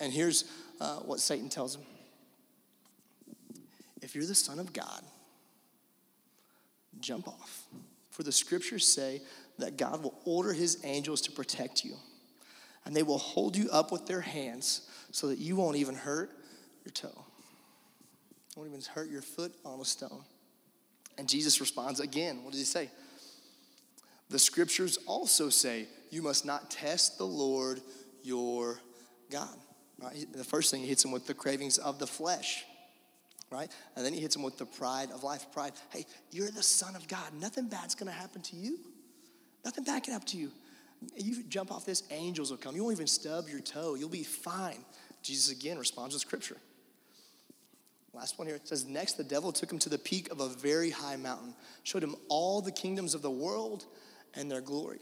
And 0.00 0.12
here's 0.12 0.44
uh, 0.80 0.96
what 0.96 1.20
Satan 1.20 1.48
tells 1.48 1.76
him 1.76 1.82
If 4.02 4.14
you're 4.14 4.26
the 4.26 4.34
Son 4.34 4.58
of 4.58 4.72
God, 4.72 5.02
jump 7.00 7.28
off. 7.28 7.66
For 8.10 8.22
the 8.22 8.32
scriptures 8.32 8.86
say 8.86 9.22
that 9.58 9.76
God 9.76 10.02
will 10.02 10.18
order 10.24 10.52
his 10.52 10.80
angels 10.84 11.20
to 11.22 11.32
protect 11.32 11.84
you 11.84 11.96
and 12.86 12.94
they 12.94 13.02
will 13.02 13.18
hold 13.18 13.56
you 13.56 13.68
up 13.70 13.92
with 13.92 14.06
their 14.06 14.20
hands 14.20 14.88
so 15.10 15.26
that 15.26 15.38
you 15.38 15.56
won't 15.56 15.76
even 15.76 15.94
hurt 15.94 16.30
your 16.84 16.92
toe. 16.92 17.24
Won't 18.56 18.70
even 18.70 18.80
hurt 18.94 19.10
your 19.10 19.22
foot 19.22 19.52
on 19.64 19.80
a 19.80 19.84
stone. 19.84 20.22
And 21.18 21.28
Jesus 21.28 21.60
responds 21.60 22.00
again. 22.00 22.44
What 22.44 22.52
does 22.52 22.60
he 22.60 22.64
say? 22.64 22.90
The 24.30 24.38
scriptures 24.38 24.98
also 25.06 25.50
say 25.50 25.88
you 26.10 26.22
must 26.22 26.46
not 26.46 26.70
test 26.70 27.18
the 27.18 27.26
Lord 27.26 27.80
your 28.22 28.80
God. 29.30 29.56
Right? 30.00 30.26
The 30.32 30.44
first 30.44 30.70
thing 30.70 30.82
he 30.82 30.88
hits 30.88 31.04
him 31.04 31.10
with 31.10 31.26
the 31.26 31.34
cravings 31.34 31.78
of 31.78 31.98
the 31.98 32.06
flesh, 32.06 32.64
right? 33.50 33.70
And 33.94 34.04
then 34.04 34.12
he 34.12 34.20
hits 34.20 34.36
him 34.36 34.42
with 34.42 34.58
the 34.58 34.66
pride 34.66 35.10
of 35.10 35.22
life. 35.22 35.46
Pride. 35.52 35.72
Hey, 35.90 36.04
you're 36.30 36.50
the 36.50 36.62
son 36.62 36.96
of 36.96 37.06
God. 37.08 37.32
Nothing 37.40 37.68
bad's 37.68 37.94
gonna 37.94 38.10
happen 38.10 38.42
to 38.42 38.56
you. 38.56 38.78
Nothing 39.64 39.84
bad 39.84 40.04
can 40.04 40.12
happen 40.12 40.28
to 40.28 40.36
you. 40.36 40.52
You 41.16 41.42
jump 41.44 41.70
off 41.70 41.84
this, 41.84 42.04
angels 42.10 42.50
will 42.50 42.58
come. 42.58 42.74
You 42.74 42.84
won't 42.84 42.96
even 42.96 43.06
stub 43.06 43.48
your 43.48 43.60
toe. 43.60 43.94
You'll 43.94 44.08
be 44.08 44.22
fine. 44.22 44.84
Jesus 45.22 45.50
again 45.50 45.78
responds 45.78 46.14
with 46.14 46.22
scripture. 46.22 46.56
Last 48.14 48.38
one 48.38 48.46
here 48.46 48.56
it 48.56 48.66
says, 48.66 48.86
Next, 48.86 49.14
the 49.14 49.24
devil 49.24 49.52
took 49.52 49.70
him 49.70 49.78
to 49.80 49.90
the 49.90 49.98
peak 49.98 50.30
of 50.30 50.40
a 50.40 50.48
very 50.48 50.90
high 50.90 51.16
mountain, 51.16 51.54
showed 51.82 52.02
him 52.02 52.16
all 52.28 52.62
the 52.62 52.72
kingdoms 52.72 53.14
of 53.14 53.20
the 53.20 53.30
world 53.30 53.84
and 54.34 54.50
their 54.50 54.62
glory. 54.62 55.00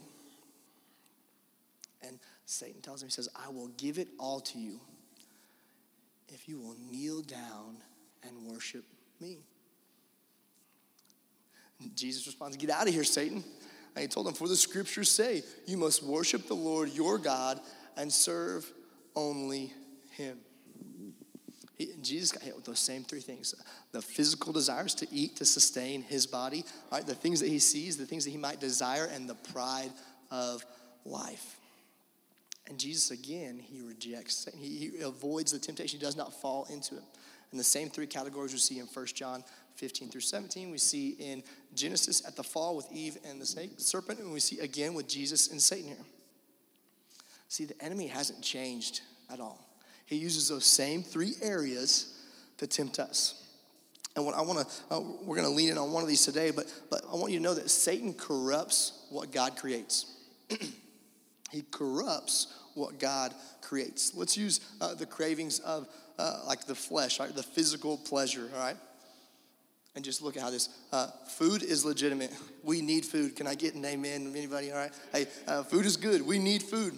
And 2.02 2.18
Satan 2.44 2.80
tells 2.80 3.02
him, 3.02 3.08
He 3.08 3.12
says, 3.12 3.28
I 3.36 3.50
will 3.50 3.68
give 3.76 3.98
it 3.98 4.08
all 4.18 4.40
to 4.40 4.58
you 4.58 4.80
if 6.28 6.48
you 6.48 6.58
will 6.58 6.76
kneel 6.90 7.22
down 7.22 7.76
and 8.26 8.52
worship 8.52 8.84
me. 9.20 9.38
Jesus 11.94 12.26
responds, 12.26 12.56
Get 12.56 12.70
out 12.70 12.88
of 12.88 12.94
here, 12.94 13.04
Satan. 13.04 13.44
And 13.94 14.02
he 14.02 14.08
told 14.08 14.26
them, 14.26 14.34
For 14.34 14.48
the 14.48 14.56
scriptures 14.56 15.10
say, 15.10 15.42
you 15.66 15.76
must 15.76 16.02
worship 16.02 16.46
the 16.46 16.54
Lord 16.54 16.90
your 16.90 17.18
God 17.18 17.60
and 17.96 18.12
serve 18.12 18.70
only 19.14 19.72
him. 20.10 20.38
He, 21.76 21.90
Jesus 22.02 22.30
got 22.30 22.42
hit 22.42 22.54
with 22.54 22.64
those 22.64 22.78
same 22.78 23.02
three 23.02 23.20
things 23.20 23.54
the 23.92 24.02
physical 24.02 24.52
desires 24.52 24.94
to 24.96 25.06
eat, 25.12 25.36
to 25.36 25.44
sustain 25.44 26.02
his 26.02 26.26
body, 26.26 26.64
right? 26.90 27.06
the 27.06 27.14
things 27.14 27.40
that 27.40 27.48
he 27.48 27.58
sees, 27.58 27.96
the 27.96 28.06
things 28.06 28.24
that 28.24 28.30
he 28.30 28.36
might 28.36 28.60
desire, 28.60 29.06
and 29.06 29.28
the 29.28 29.34
pride 29.34 29.90
of 30.30 30.64
life. 31.04 31.58
And 32.66 32.78
Jesus, 32.78 33.10
again, 33.10 33.58
he 33.60 33.82
rejects, 33.82 34.48
he, 34.56 34.90
he 34.90 35.00
avoids 35.02 35.52
the 35.52 35.58
temptation, 35.58 35.98
he 35.98 36.04
does 36.04 36.16
not 36.16 36.32
fall 36.40 36.66
into 36.70 36.96
it. 36.96 37.02
And 37.54 37.60
the 37.60 37.62
same 37.62 37.88
three 37.88 38.08
categories 38.08 38.52
we 38.52 38.58
see 38.58 38.80
in 38.80 38.86
1 38.86 39.06
John 39.14 39.44
15 39.76 40.08
through 40.08 40.22
17. 40.22 40.72
We 40.72 40.78
see 40.78 41.10
in 41.20 41.40
Genesis 41.76 42.26
at 42.26 42.34
the 42.34 42.42
fall 42.42 42.74
with 42.74 42.90
Eve 42.90 43.16
and 43.24 43.40
the 43.40 43.46
snake, 43.46 43.74
serpent, 43.76 44.18
and 44.18 44.32
we 44.32 44.40
see 44.40 44.58
again 44.58 44.92
with 44.92 45.06
Jesus 45.06 45.52
and 45.52 45.62
Satan 45.62 45.86
here. 45.86 46.04
See, 47.46 47.64
the 47.64 47.80
enemy 47.80 48.08
hasn't 48.08 48.42
changed 48.42 49.02
at 49.32 49.38
all. 49.38 49.64
He 50.04 50.16
uses 50.16 50.48
those 50.48 50.66
same 50.66 51.04
three 51.04 51.34
areas 51.40 52.20
to 52.56 52.66
tempt 52.66 52.98
us. 52.98 53.44
And 54.16 54.26
what 54.26 54.34
I 54.34 54.40
want 54.40 54.68
to, 54.68 54.74
uh, 54.92 55.00
we're 55.22 55.36
going 55.36 55.46
to 55.48 55.54
lean 55.54 55.70
in 55.70 55.78
on 55.78 55.92
one 55.92 56.02
of 56.02 56.08
these 56.08 56.24
today, 56.24 56.50
but, 56.50 56.66
but 56.90 57.02
I 57.04 57.14
want 57.14 57.30
you 57.30 57.38
to 57.38 57.44
know 57.44 57.54
that 57.54 57.70
Satan 57.70 58.14
corrupts 58.14 59.06
what 59.10 59.30
God 59.30 59.56
creates. 59.56 60.12
he 61.52 61.62
corrupts 61.70 62.52
what 62.74 62.98
God 62.98 63.32
creates. 63.62 64.12
Let's 64.12 64.36
use 64.36 64.58
uh, 64.80 64.94
the 64.94 65.06
cravings 65.06 65.60
of 65.60 65.86
uh, 66.18 66.40
like 66.46 66.66
the 66.66 66.74
flesh, 66.74 67.20
right? 67.20 67.34
The 67.34 67.42
physical 67.42 67.98
pleasure, 67.98 68.48
all 68.54 68.60
right? 68.60 68.76
and 69.94 70.04
just 70.04 70.22
look 70.22 70.36
at 70.36 70.42
how 70.42 70.50
this 70.50 70.68
uh, 70.92 71.08
food 71.26 71.62
is 71.62 71.84
legitimate. 71.84 72.32
We 72.64 72.80
need 72.80 73.04
food. 73.04 73.36
Can 73.36 73.46
I 73.46 73.56
get 73.56 73.74
an 73.74 73.84
amen? 73.84 74.32
Anybody? 74.34 74.72
All 74.72 74.78
right. 74.78 74.90
Hey, 75.12 75.26
uh, 75.46 75.64
food 75.64 75.84
is 75.84 75.98
good. 75.98 76.26
We 76.26 76.38
need 76.38 76.62
food, 76.62 76.94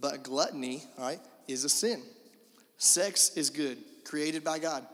but 0.00 0.24
gluttony, 0.24 0.82
all 0.98 1.04
right, 1.04 1.20
is 1.46 1.62
a 1.62 1.68
sin. 1.68 2.02
Sex 2.78 3.36
is 3.36 3.48
good, 3.48 3.78
created 4.04 4.42
by 4.42 4.58
God. 4.58 4.84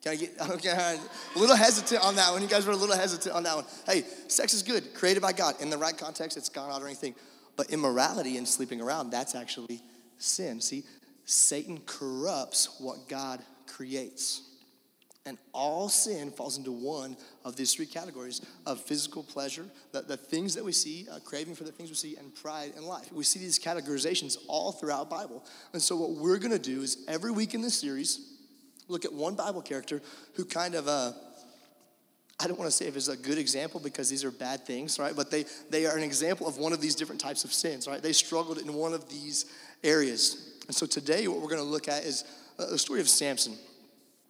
Can 0.00 0.12
I 0.12 0.14
get 0.14 0.40
okay? 0.50 0.96
A 1.34 1.38
little 1.40 1.56
hesitant 1.56 2.04
on 2.04 2.14
that 2.14 2.30
one. 2.30 2.40
You 2.40 2.46
guys 2.46 2.66
were 2.66 2.72
a 2.72 2.76
little 2.76 2.94
hesitant 2.94 3.34
on 3.34 3.42
that 3.42 3.56
one. 3.56 3.64
Hey, 3.84 4.04
sex 4.28 4.54
is 4.54 4.62
good, 4.62 4.94
created 4.94 5.24
by 5.24 5.32
God. 5.32 5.60
In 5.60 5.70
the 5.70 5.78
right 5.78 5.98
context, 5.98 6.36
it's 6.36 6.48
God 6.48 6.80
or 6.80 6.86
anything. 6.86 7.16
But 7.56 7.70
immorality 7.70 8.36
and 8.36 8.46
sleeping 8.46 8.80
around, 8.80 9.10
that's 9.10 9.34
actually 9.34 9.82
sin. 10.18 10.60
See, 10.60 10.84
Satan 11.26 11.80
corrupts 11.84 12.76
what 12.78 13.08
God 13.08 13.42
creates. 13.66 14.42
And 15.26 15.38
all 15.52 15.88
sin 15.88 16.30
falls 16.30 16.56
into 16.56 16.70
one 16.70 17.16
of 17.44 17.56
these 17.56 17.74
three 17.74 17.86
categories 17.86 18.40
of 18.64 18.80
physical 18.80 19.24
pleasure, 19.24 19.64
the, 19.90 20.02
the 20.02 20.16
things 20.16 20.54
that 20.54 20.64
we 20.64 20.70
see, 20.70 21.08
uh, 21.10 21.18
craving 21.24 21.56
for 21.56 21.64
the 21.64 21.72
things 21.72 21.90
we 21.90 21.96
see, 21.96 22.14
and 22.16 22.32
pride 22.32 22.74
in 22.76 22.86
life. 22.86 23.12
We 23.12 23.24
see 23.24 23.40
these 23.40 23.58
categorizations 23.58 24.36
all 24.46 24.70
throughout 24.70 25.10
Bible. 25.10 25.44
And 25.72 25.82
so 25.82 25.96
what 25.96 26.10
we're 26.10 26.38
going 26.38 26.52
to 26.52 26.60
do 26.60 26.80
is 26.82 27.04
every 27.08 27.32
week 27.32 27.54
in 27.54 27.60
this 27.60 27.78
series, 27.80 28.34
look 28.86 29.04
at 29.04 29.12
one 29.12 29.34
Bible 29.34 29.62
character 29.62 30.00
who 30.34 30.44
kind 30.44 30.76
of, 30.76 30.86
uh, 30.86 31.10
I 32.38 32.46
don't 32.46 32.56
want 32.56 32.70
to 32.70 32.76
say 32.76 32.86
if 32.86 32.94
it's 32.94 33.08
a 33.08 33.16
good 33.16 33.38
example 33.38 33.80
because 33.80 34.08
these 34.08 34.24
are 34.24 34.30
bad 34.30 34.64
things, 34.64 34.96
right? 35.00 35.16
But 35.16 35.32
they, 35.32 35.44
they 35.70 35.86
are 35.86 35.96
an 35.96 36.04
example 36.04 36.46
of 36.46 36.58
one 36.58 36.72
of 36.72 36.80
these 36.80 36.94
different 36.94 37.20
types 37.20 37.42
of 37.42 37.52
sins, 37.52 37.88
right? 37.88 38.00
They 38.00 38.12
struggled 38.12 38.58
in 38.58 38.72
one 38.74 38.92
of 38.92 39.08
these 39.08 39.46
areas. 39.82 40.45
And 40.66 40.74
so 40.74 40.86
today 40.86 41.28
what 41.28 41.40
we're 41.40 41.48
going 41.48 41.62
to 41.62 41.62
look 41.62 41.88
at 41.88 42.04
is 42.04 42.24
uh, 42.58 42.66
the 42.66 42.78
story 42.78 43.00
of 43.00 43.08
Samson. 43.08 43.56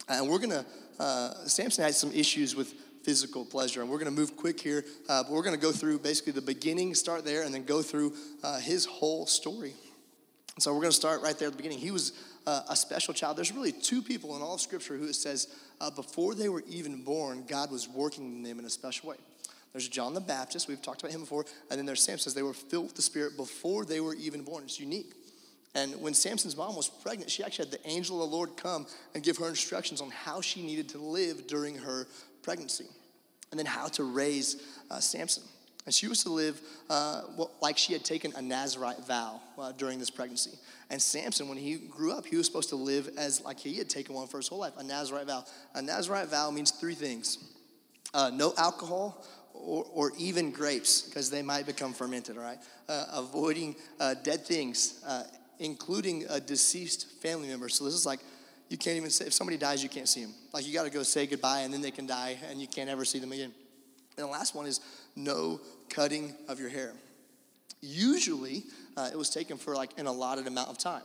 And 0.08 0.28
we're 0.28 0.38
going 0.38 0.50
to 0.50 0.64
uh, 0.98 1.34
Samson 1.46 1.84
had 1.84 1.94
some 1.94 2.12
issues 2.12 2.56
with 2.56 2.74
physical 3.02 3.44
pleasure. 3.44 3.82
And 3.82 3.90
we're 3.90 3.98
going 3.98 4.12
to 4.12 4.20
move 4.20 4.36
quick 4.36 4.60
here, 4.60 4.84
uh, 5.08 5.22
but 5.22 5.32
we're 5.32 5.42
going 5.42 5.54
to 5.54 5.60
go 5.60 5.72
through 5.72 6.00
basically 6.00 6.32
the 6.32 6.42
beginning, 6.42 6.94
start 6.94 7.24
there, 7.24 7.42
and 7.42 7.54
then 7.54 7.64
go 7.64 7.82
through 7.82 8.14
uh, 8.42 8.58
his 8.58 8.84
whole 8.84 9.26
story. 9.26 9.74
So 10.58 10.72
we're 10.72 10.80
going 10.80 10.90
to 10.90 10.96
start 10.96 11.22
right 11.22 11.38
there 11.38 11.48
at 11.48 11.52
the 11.52 11.56
beginning. 11.56 11.78
He 11.78 11.90
was 11.90 12.12
uh, 12.46 12.62
a 12.68 12.76
special 12.76 13.12
child. 13.12 13.36
There's 13.36 13.52
really 13.52 13.72
two 13.72 14.02
people 14.02 14.34
in 14.36 14.42
all 14.42 14.54
of 14.54 14.60
Scripture 14.60 14.96
who 14.96 15.04
it 15.04 15.14
says 15.14 15.48
uh, 15.80 15.90
before 15.90 16.34
they 16.34 16.48
were 16.48 16.64
even 16.68 17.02
born, 17.02 17.44
God 17.46 17.70
was 17.70 17.88
working 17.88 18.24
in 18.24 18.42
them 18.42 18.58
in 18.58 18.64
a 18.64 18.70
special 18.70 19.10
way. 19.10 19.16
There's 19.72 19.88
John 19.88 20.14
the 20.14 20.20
Baptist, 20.20 20.68
we've 20.68 20.80
talked 20.80 21.02
about 21.02 21.12
him 21.12 21.20
before, 21.20 21.44
and 21.70 21.78
then 21.78 21.84
there's 21.84 22.02
Samson 22.02 22.32
they 22.34 22.42
were 22.42 22.54
filled 22.54 22.86
with 22.86 22.96
the 22.96 23.02
Spirit 23.02 23.36
before 23.36 23.84
they 23.84 24.00
were 24.00 24.14
even 24.14 24.42
born. 24.42 24.64
It's 24.64 24.80
unique. 24.80 25.12
And 25.76 26.00
when 26.00 26.14
Samson's 26.14 26.56
mom 26.56 26.74
was 26.74 26.88
pregnant, 26.88 27.30
she 27.30 27.44
actually 27.44 27.66
had 27.66 27.72
the 27.82 27.88
angel 27.88 28.22
of 28.22 28.30
the 28.30 28.34
Lord 28.34 28.56
come 28.56 28.86
and 29.14 29.22
give 29.22 29.36
her 29.36 29.48
instructions 29.48 30.00
on 30.00 30.10
how 30.10 30.40
she 30.40 30.62
needed 30.62 30.88
to 30.90 30.98
live 30.98 31.46
during 31.46 31.76
her 31.76 32.08
pregnancy 32.42 32.86
and 33.50 33.58
then 33.58 33.66
how 33.66 33.86
to 33.88 34.04
raise 34.04 34.56
uh, 34.90 35.00
Samson. 35.00 35.42
And 35.84 35.94
she 35.94 36.08
was 36.08 36.22
to 36.22 36.30
live 36.30 36.58
uh, 36.88 37.22
well, 37.36 37.50
like 37.60 37.76
she 37.76 37.92
had 37.92 38.04
taken 38.04 38.32
a 38.36 38.42
Nazarite 38.42 39.06
vow 39.06 39.40
uh, 39.58 39.72
during 39.72 39.98
this 39.98 40.08
pregnancy. 40.08 40.58
And 40.88 41.00
Samson, 41.00 41.46
when 41.46 41.58
he 41.58 41.76
grew 41.76 42.12
up, 42.12 42.24
he 42.24 42.36
was 42.36 42.46
supposed 42.46 42.70
to 42.70 42.76
live 42.76 43.10
as 43.18 43.44
like 43.44 43.60
he 43.60 43.76
had 43.76 43.90
taken 43.90 44.14
one 44.14 44.28
for 44.28 44.38
his 44.38 44.48
whole 44.48 44.58
life, 44.58 44.72
a 44.78 44.82
Nazarite 44.82 45.26
vow. 45.26 45.44
A 45.74 45.82
Nazarite 45.82 46.28
vow 46.28 46.50
means 46.50 46.70
three 46.70 46.94
things 46.94 47.38
uh, 48.14 48.30
no 48.32 48.54
alcohol, 48.56 49.26
or, 49.52 49.86
or, 49.92 50.12
even 50.16 50.50
grapes, 50.50 51.02
because 51.02 51.30
they 51.30 51.42
might 51.42 51.66
become 51.66 51.92
fermented, 51.92 52.36
all 52.38 52.42
right? 52.42 52.58
Uh, 52.88 53.04
avoiding 53.12 53.74
uh, 54.00 54.14
dead 54.22 54.40
things, 54.44 55.02
uh, 55.06 55.24
including 55.58 56.24
a 56.28 56.40
deceased 56.40 57.10
family 57.22 57.48
member. 57.48 57.68
So 57.68 57.84
this 57.84 57.94
is 57.94 58.06
like, 58.06 58.20
you 58.68 58.76
can't 58.76 58.96
even 58.96 59.10
say, 59.10 59.26
if 59.26 59.32
somebody 59.32 59.56
dies, 59.56 59.82
you 59.82 59.88
can't 59.88 60.08
see 60.08 60.22
them. 60.22 60.34
Like 60.52 60.66
you 60.66 60.74
got 60.74 60.84
to 60.84 60.90
go 60.90 61.02
say 61.02 61.26
goodbye 61.26 61.60
and 61.60 61.72
then 61.72 61.80
they 61.80 61.90
can 61.90 62.06
die 62.06 62.36
and 62.50 62.60
you 62.60 62.66
can't 62.66 62.90
ever 62.90 63.04
see 63.04 63.18
them 63.18 63.32
again. 63.32 63.52
And 64.16 64.26
the 64.26 64.30
last 64.30 64.54
one 64.54 64.66
is 64.66 64.80
no 65.14 65.60
cutting 65.88 66.34
of 66.48 66.58
your 66.58 66.68
hair. 66.68 66.92
Usually, 67.80 68.64
uh, 68.96 69.10
it 69.12 69.16
was 69.16 69.30
taken 69.30 69.58
for 69.58 69.74
like 69.74 69.90
an 69.98 70.06
allotted 70.06 70.46
amount 70.46 70.70
of 70.70 70.78
time. 70.78 71.02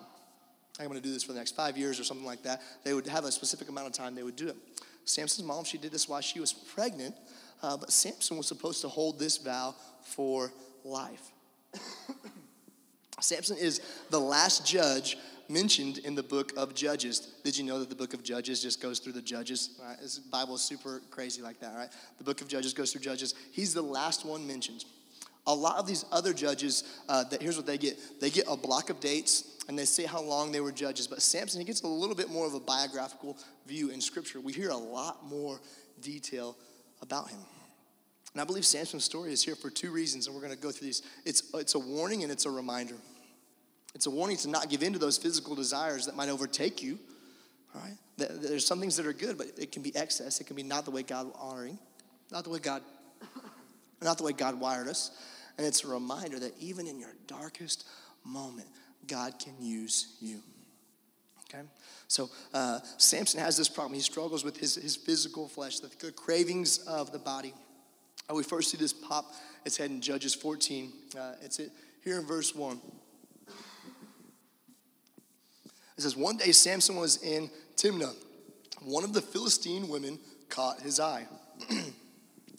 I'm 0.79 0.87
going 0.87 0.99
to 0.99 1.05
do 1.05 1.13
this 1.13 1.23
for 1.23 1.33
the 1.33 1.37
next 1.37 1.55
five 1.55 1.77
years 1.77 1.99
or 1.99 2.03
something 2.03 2.25
like 2.25 2.43
that. 2.43 2.61
They 2.83 2.93
would 2.93 3.07
have 3.07 3.25
a 3.25 3.31
specific 3.31 3.69
amount 3.69 3.87
of 3.87 3.93
time 3.93 4.15
they 4.15 4.23
would 4.23 4.35
do 4.35 4.47
it. 4.47 4.55
Samson's 5.05 5.45
mom, 5.45 5.63
she 5.63 5.77
did 5.77 5.91
this 5.91 6.07
while 6.07 6.21
she 6.21 6.39
was 6.39 6.53
pregnant, 6.53 7.15
uh, 7.61 7.77
but 7.77 7.91
Samson 7.91 8.37
was 8.37 8.47
supposed 8.47 8.81
to 8.81 8.87
hold 8.87 9.19
this 9.19 9.37
vow 9.37 9.75
for 10.03 10.51
life. 10.83 11.31
Samson 13.21 13.57
is 13.57 13.81
the 14.09 14.19
last 14.19 14.65
judge 14.65 15.17
mentioned 15.49 15.99
in 15.99 16.15
the 16.15 16.23
book 16.23 16.53
of 16.57 16.73
Judges. 16.73 17.33
Did 17.43 17.57
you 17.57 17.63
know 17.63 17.79
that 17.79 17.89
the 17.89 17.95
book 17.95 18.13
of 18.13 18.23
Judges 18.23 18.61
just 18.61 18.81
goes 18.81 18.99
through 18.99 19.13
the 19.13 19.21
Judges? 19.21 19.77
Right? 19.83 19.97
This 19.99 20.19
Bible 20.19 20.55
is 20.55 20.61
super 20.61 21.01
crazy 21.11 21.41
like 21.41 21.59
that, 21.59 21.75
right? 21.75 21.89
The 22.17 22.23
book 22.23 22.41
of 22.41 22.47
Judges 22.47 22.73
goes 22.73 22.91
through 22.91 23.01
Judges. 23.01 23.35
He's 23.51 23.73
the 23.73 23.81
last 23.81 24.25
one 24.25 24.47
mentioned. 24.47 24.85
A 25.47 25.53
lot 25.53 25.77
of 25.77 25.87
these 25.87 26.05
other 26.11 26.33
judges, 26.33 26.83
uh, 27.09 27.23
that 27.25 27.41
here's 27.41 27.57
what 27.57 27.65
they 27.65 27.79
get: 27.79 27.97
they 28.21 28.29
get 28.29 28.45
a 28.47 28.55
block 28.55 28.91
of 28.91 28.99
dates 28.99 29.57
and 29.67 29.77
they 29.77 29.85
say 29.85 30.05
how 30.05 30.21
long 30.21 30.51
they 30.51 30.61
were 30.61 30.71
judges. 30.71 31.07
But 31.07 31.21
Samson, 31.21 31.59
he 31.59 31.65
gets 31.65 31.81
a 31.81 31.87
little 31.87 32.15
bit 32.15 32.29
more 32.29 32.45
of 32.45 32.53
a 32.53 32.59
biographical 32.59 33.37
view 33.65 33.89
in 33.89 34.01
Scripture. 34.01 34.39
We 34.39 34.53
hear 34.53 34.69
a 34.69 34.77
lot 34.77 35.25
more 35.25 35.59
detail 35.99 36.57
about 37.01 37.29
him. 37.29 37.39
And 38.33 38.41
I 38.41 38.45
believe 38.45 38.65
Samson's 38.65 39.03
story 39.03 39.33
is 39.33 39.43
here 39.43 39.55
for 39.55 39.69
two 39.69 39.91
reasons, 39.91 40.27
and 40.27 40.35
we're 40.35 40.41
going 40.41 40.53
to 40.53 40.59
go 40.59 40.71
through 40.71 40.85
these. 40.85 41.01
It's, 41.25 41.43
it's 41.53 41.75
a 41.75 41.79
warning 41.79 42.23
and 42.23 42.31
it's 42.31 42.45
a 42.45 42.51
reminder. 42.51 42.95
It's 43.93 44.05
a 44.05 44.09
warning 44.09 44.37
to 44.37 44.49
not 44.49 44.69
give 44.69 44.83
in 44.83 44.93
to 44.93 44.99
those 44.99 45.17
physical 45.17 45.55
desires 45.55 46.05
that 46.05 46.15
might 46.15 46.29
overtake 46.29 46.81
you. 46.81 46.97
All 47.75 47.81
right? 47.81 47.97
There's 48.17 48.65
some 48.65 48.79
things 48.79 48.95
that 48.97 49.05
are 49.05 49.13
good, 49.13 49.37
but 49.37 49.47
it 49.57 49.71
can 49.71 49.81
be 49.81 49.95
excess. 49.95 50.39
It 50.39 50.45
can 50.45 50.55
be 50.55 50.63
not 50.63 50.85
the 50.85 50.91
way 50.91 51.03
God 51.03 51.31
honoring, 51.35 51.79
not 52.31 52.43
the 52.43 52.49
way 52.49 52.59
God, 52.59 52.81
not 54.01 54.17
the 54.17 54.23
way 54.23 54.33
God 54.33 54.59
wired 54.59 54.87
us. 54.87 55.11
And 55.57 55.65
it's 55.65 55.83
a 55.83 55.87
reminder 55.87 56.39
that 56.39 56.53
even 56.59 56.87
in 56.87 56.99
your 56.99 57.13
darkest 57.27 57.87
moment, 58.23 58.67
God 59.07 59.39
can 59.39 59.53
use 59.59 60.15
you. 60.21 60.41
Okay? 61.49 61.63
So 62.07 62.29
uh, 62.53 62.79
Samson 62.97 63.39
has 63.39 63.57
this 63.57 63.69
problem. 63.69 63.93
He 63.93 64.01
struggles 64.01 64.43
with 64.43 64.57
his, 64.57 64.75
his 64.75 64.95
physical 64.95 65.47
flesh, 65.47 65.79
the, 65.79 65.89
the 65.99 66.11
cravings 66.11 66.79
of 66.79 67.11
the 67.11 67.19
body. 67.19 67.53
Uh, 68.29 68.35
we 68.35 68.43
first 68.43 68.71
see 68.71 68.77
this 68.77 68.93
pop 68.93 69.33
its 69.65 69.77
head 69.77 69.91
in 69.91 70.01
Judges 70.01 70.33
14. 70.33 70.91
Uh, 71.17 71.33
it's 71.41 71.59
it, 71.59 71.71
here 72.03 72.19
in 72.19 72.25
verse 72.25 72.55
1. 72.55 72.79
It 76.01 76.05
says, 76.05 76.17
One 76.17 76.37
day 76.37 76.51
Samson 76.51 76.95
was 76.95 77.21
in 77.21 77.51
Timnah. 77.75 78.15
One 78.81 79.03
of 79.03 79.13
the 79.13 79.21
Philistine 79.21 79.87
women 79.87 80.17
caught 80.49 80.79
his 80.79 80.99
eye. 80.99 81.27
All 81.69 81.77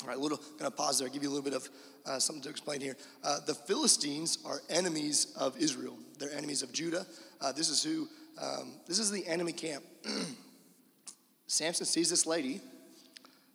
right, 0.06 0.16
little, 0.16 0.38
I'm 0.38 0.58
gonna 0.58 0.70
pause 0.70 1.00
there, 1.00 1.08
give 1.08 1.24
you 1.24 1.28
a 1.28 1.34
little 1.34 1.42
bit 1.42 1.54
of 1.54 1.68
uh, 2.06 2.20
something 2.20 2.42
to 2.44 2.50
explain 2.50 2.80
here. 2.80 2.96
Uh, 3.24 3.40
the 3.44 3.54
Philistines 3.54 4.38
are 4.46 4.60
enemies 4.70 5.34
of 5.36 5.56
Israel. 5.58 5.98
They're 6.20 6.32
enemies 6.32 6.62
of 6.62 6.72
Judah. 6.72 7.04
Uh, 7.40 7.50
this 7.50 7.68
is 7.68 7.82
who, 7.82 8.08
um, 8.40 8.74
this 8.86 9.00
is 9.00 9.10
the 9.10 9.26
enemy 9.26 9.52
camp. 9.52 9.82
Samson 11.48 11.84
sees 11.84 12.10
this 12.10 12.26
lady, 12.26 12.60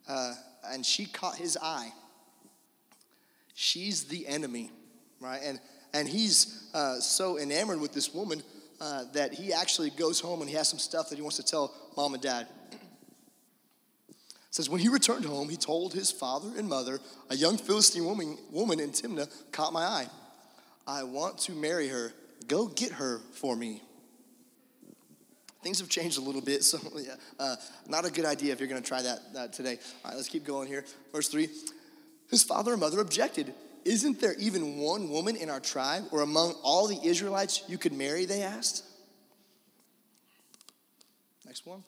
uh, 0.06 0.34
and 0.66 0.84
she 0.84 1.06
caught 1.06 1.36
his 1.36 1.56
eye. 1.62 1.94
She's 3.54 4.04
the 4.04 4.26
enemy, 4.26 4.70
right? 5.18 5.40
And 5.42 5.58
and 5.94 6.06
he's 6.06 6.68
uh, 6.74 7.00
so 7.00 7.38
enamored 7.38 7.80
with 7.80 7.94
this 7.94 8.12
woman 8.12 8.42
uh, 8.80 9.04
that 9.12 9.32
he 9.32 9.52
actually 9.52 9.90
goes 9.90 10.20
home 10.20 10.40
and 10.40 10.48
he 10.48 10.56
has 10.56 10.68
some 10.68 10.78
stuff 10.78 11.08
that 11.10 11.16
he 11.16 11.22
wants 11.22 11.36
to 11.36 11.42
tell 11.42 11.74
mom 11.96 12.14
and 12.14 12.22
dad. 12.22 12.46
It 14.48 14.54
says, 14.54 14.70
when 14.70 14.80
he 14.80 14.88
returned 14.88 15.24
home, 15.24 15.48
he 15.48 15.56
told 15.56 15.92
his 15.92 16.10
father 16.10 16.48
and 16.56 16.68
mother, 16.68 17.00
a 17.28 17.36
young 17.36 17.58
Philistine 17.58 18.04
woman, 18.04 18.38
woman 18.50 18.80
in 18.80 18.90
Timnah 18.90 19.30
caught 19.52 19.72
my 19.72 19.82
eye. 19.82 20.06
I 20.86 21.02
want 21.02 21.38
to 21.40 21.52
marry 21.52 21.88
her. 21.88 22.12
Go 22.46 22.66
get 22.66 22.92
her 22.92 23.20
for 23.32 23.54
me. 23.54 23.82
Things 25.62 25.80
have 25.80 25.88
changed 25.88 26.18
a 26.18 26.20
little 26.20 26.40
bit, 26.40 26.64
so 26.64 26.78
yeah, 26.96 27.14
uh, 27.38 27.56
not 27.86 28.06
a 28.06 28.10
good 28.10 28.24
idea 28.24 28.52
if 28.52 28.60
you're 28.60 28.68
going 28.68 28.82
to 28.82 28.88
try 28.88 29.02
that, 29.02 29.34
that 29.34 29.52
today. 29.52 29.78
All 30.04 30.10
right, 30.10 30.16
let's 30.16 30.28
keep 30.28 30.44
going 30.44 30.68
here. 30.68 30.84
Verse 31.12 31.28
3 31.28 31.48
His 32.30 32.42
father 32.42 32.72
and 32.72 32.80
mother 32.80 33.00
objected. 33.00 33.52
Isn't 33.88 34.20
there 34.20 34.34
even 34.34 34.76
one 34.76 35.08
woman 35.08 35.34
in 35.34 35.48
our 35.48 35.60
tribe 35.60 36.04
or 36.10 36.20
among 36.20 36.52
all 36.62 36.86
the 36.86 37.00
Israelites 37.02 37.62
you 37.68 37.78
could 37.78 37.94
marry? 37.94 38.26
They 38.26 38.42
asked. 38.42 38.84
Next 41.46 41.64
one. 41.64 41.82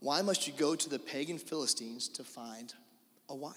Why 0.00 0.20
must 0.20 0.48
you 0.48 0.52
go 0.52 0.74
to 0.74 0.90
the 0.90 0.98
pagan 0.98 1.38
Philistines 1.38 2.08
to 2.08 2.24
find 2.24 2.74
a 3.28 3.36
wife? 3.36 3.54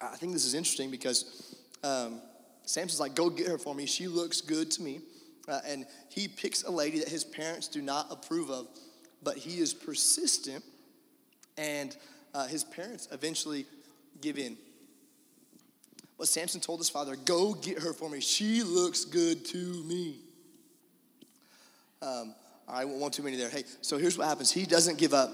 I 0.00 0.16
think 0.16 0.32
this 0.32 0.46
is 0.46 0.54
interesting 0.54 0.90
because 0.90 1.56
um, 1.84 2.22
Samson's 2.64 2.98
like, 2.98 3.14
go 3.14 3.28
get 3.28 3.48
her 3.48 3.58
for 3.58 3.74
me. 3.74 3.84
She 3.84 4.08
looks 4.08 4.40
good 4.40 4.70
to 4.70 4.82
me. 4.82 5.00
Uh, 5.46 5.60
and 5.66 5.84
he 6.08 6.26
picks 6.26 6.62
a 6.62 6.70
lady 6.70 7.00
that 7.00 7.08
his 7.10 7.22
parents 7.22 7.68
do 7.68 7.82
not 7.82 8.06
approve 8.10 8.50
of, 8.50 8.66
but 9.22 9.36
he 9.36 9.58
is 9.58 9.74
persistent, 9.74 10.64
and 11.58 11.98
uh, 12.32 12.46
his 12.46 12.64
parents 12.64 13.08
eventually 13.12 13.66
give 14.22 14.38
in. 14.38 14.56
But 16.22 16.28
Samson 16.28 16.60
told 16.60 16.78
his 16.78 16.88
father, 16.88 17.16
Go 17.16 17.52
get 17.52 17.80
her 17.80 17.92
for 17.92 18.08
me. 18.08 18.20
She 18.20 18.62
looks 18.62 19.04
good 19.04 19.44
to 19.46 19.56
me. 19.56 20.20
Um, 22.00 22.36
I 22.68 22.84
won't 22.84 22.98
want 22.98 23.14
too 23.14 23.24
many 23.24 23.36
there. 23.36 23.48
Hey, 23.48 23.64
so 23.80 23.98
here's 23.98 24.16
what 24.16 24.28
happens. 24.28 24.52
He 24.52 24.64
doesn't 24.64 24.98
give 24.98 25.14
up. 25.14 25.32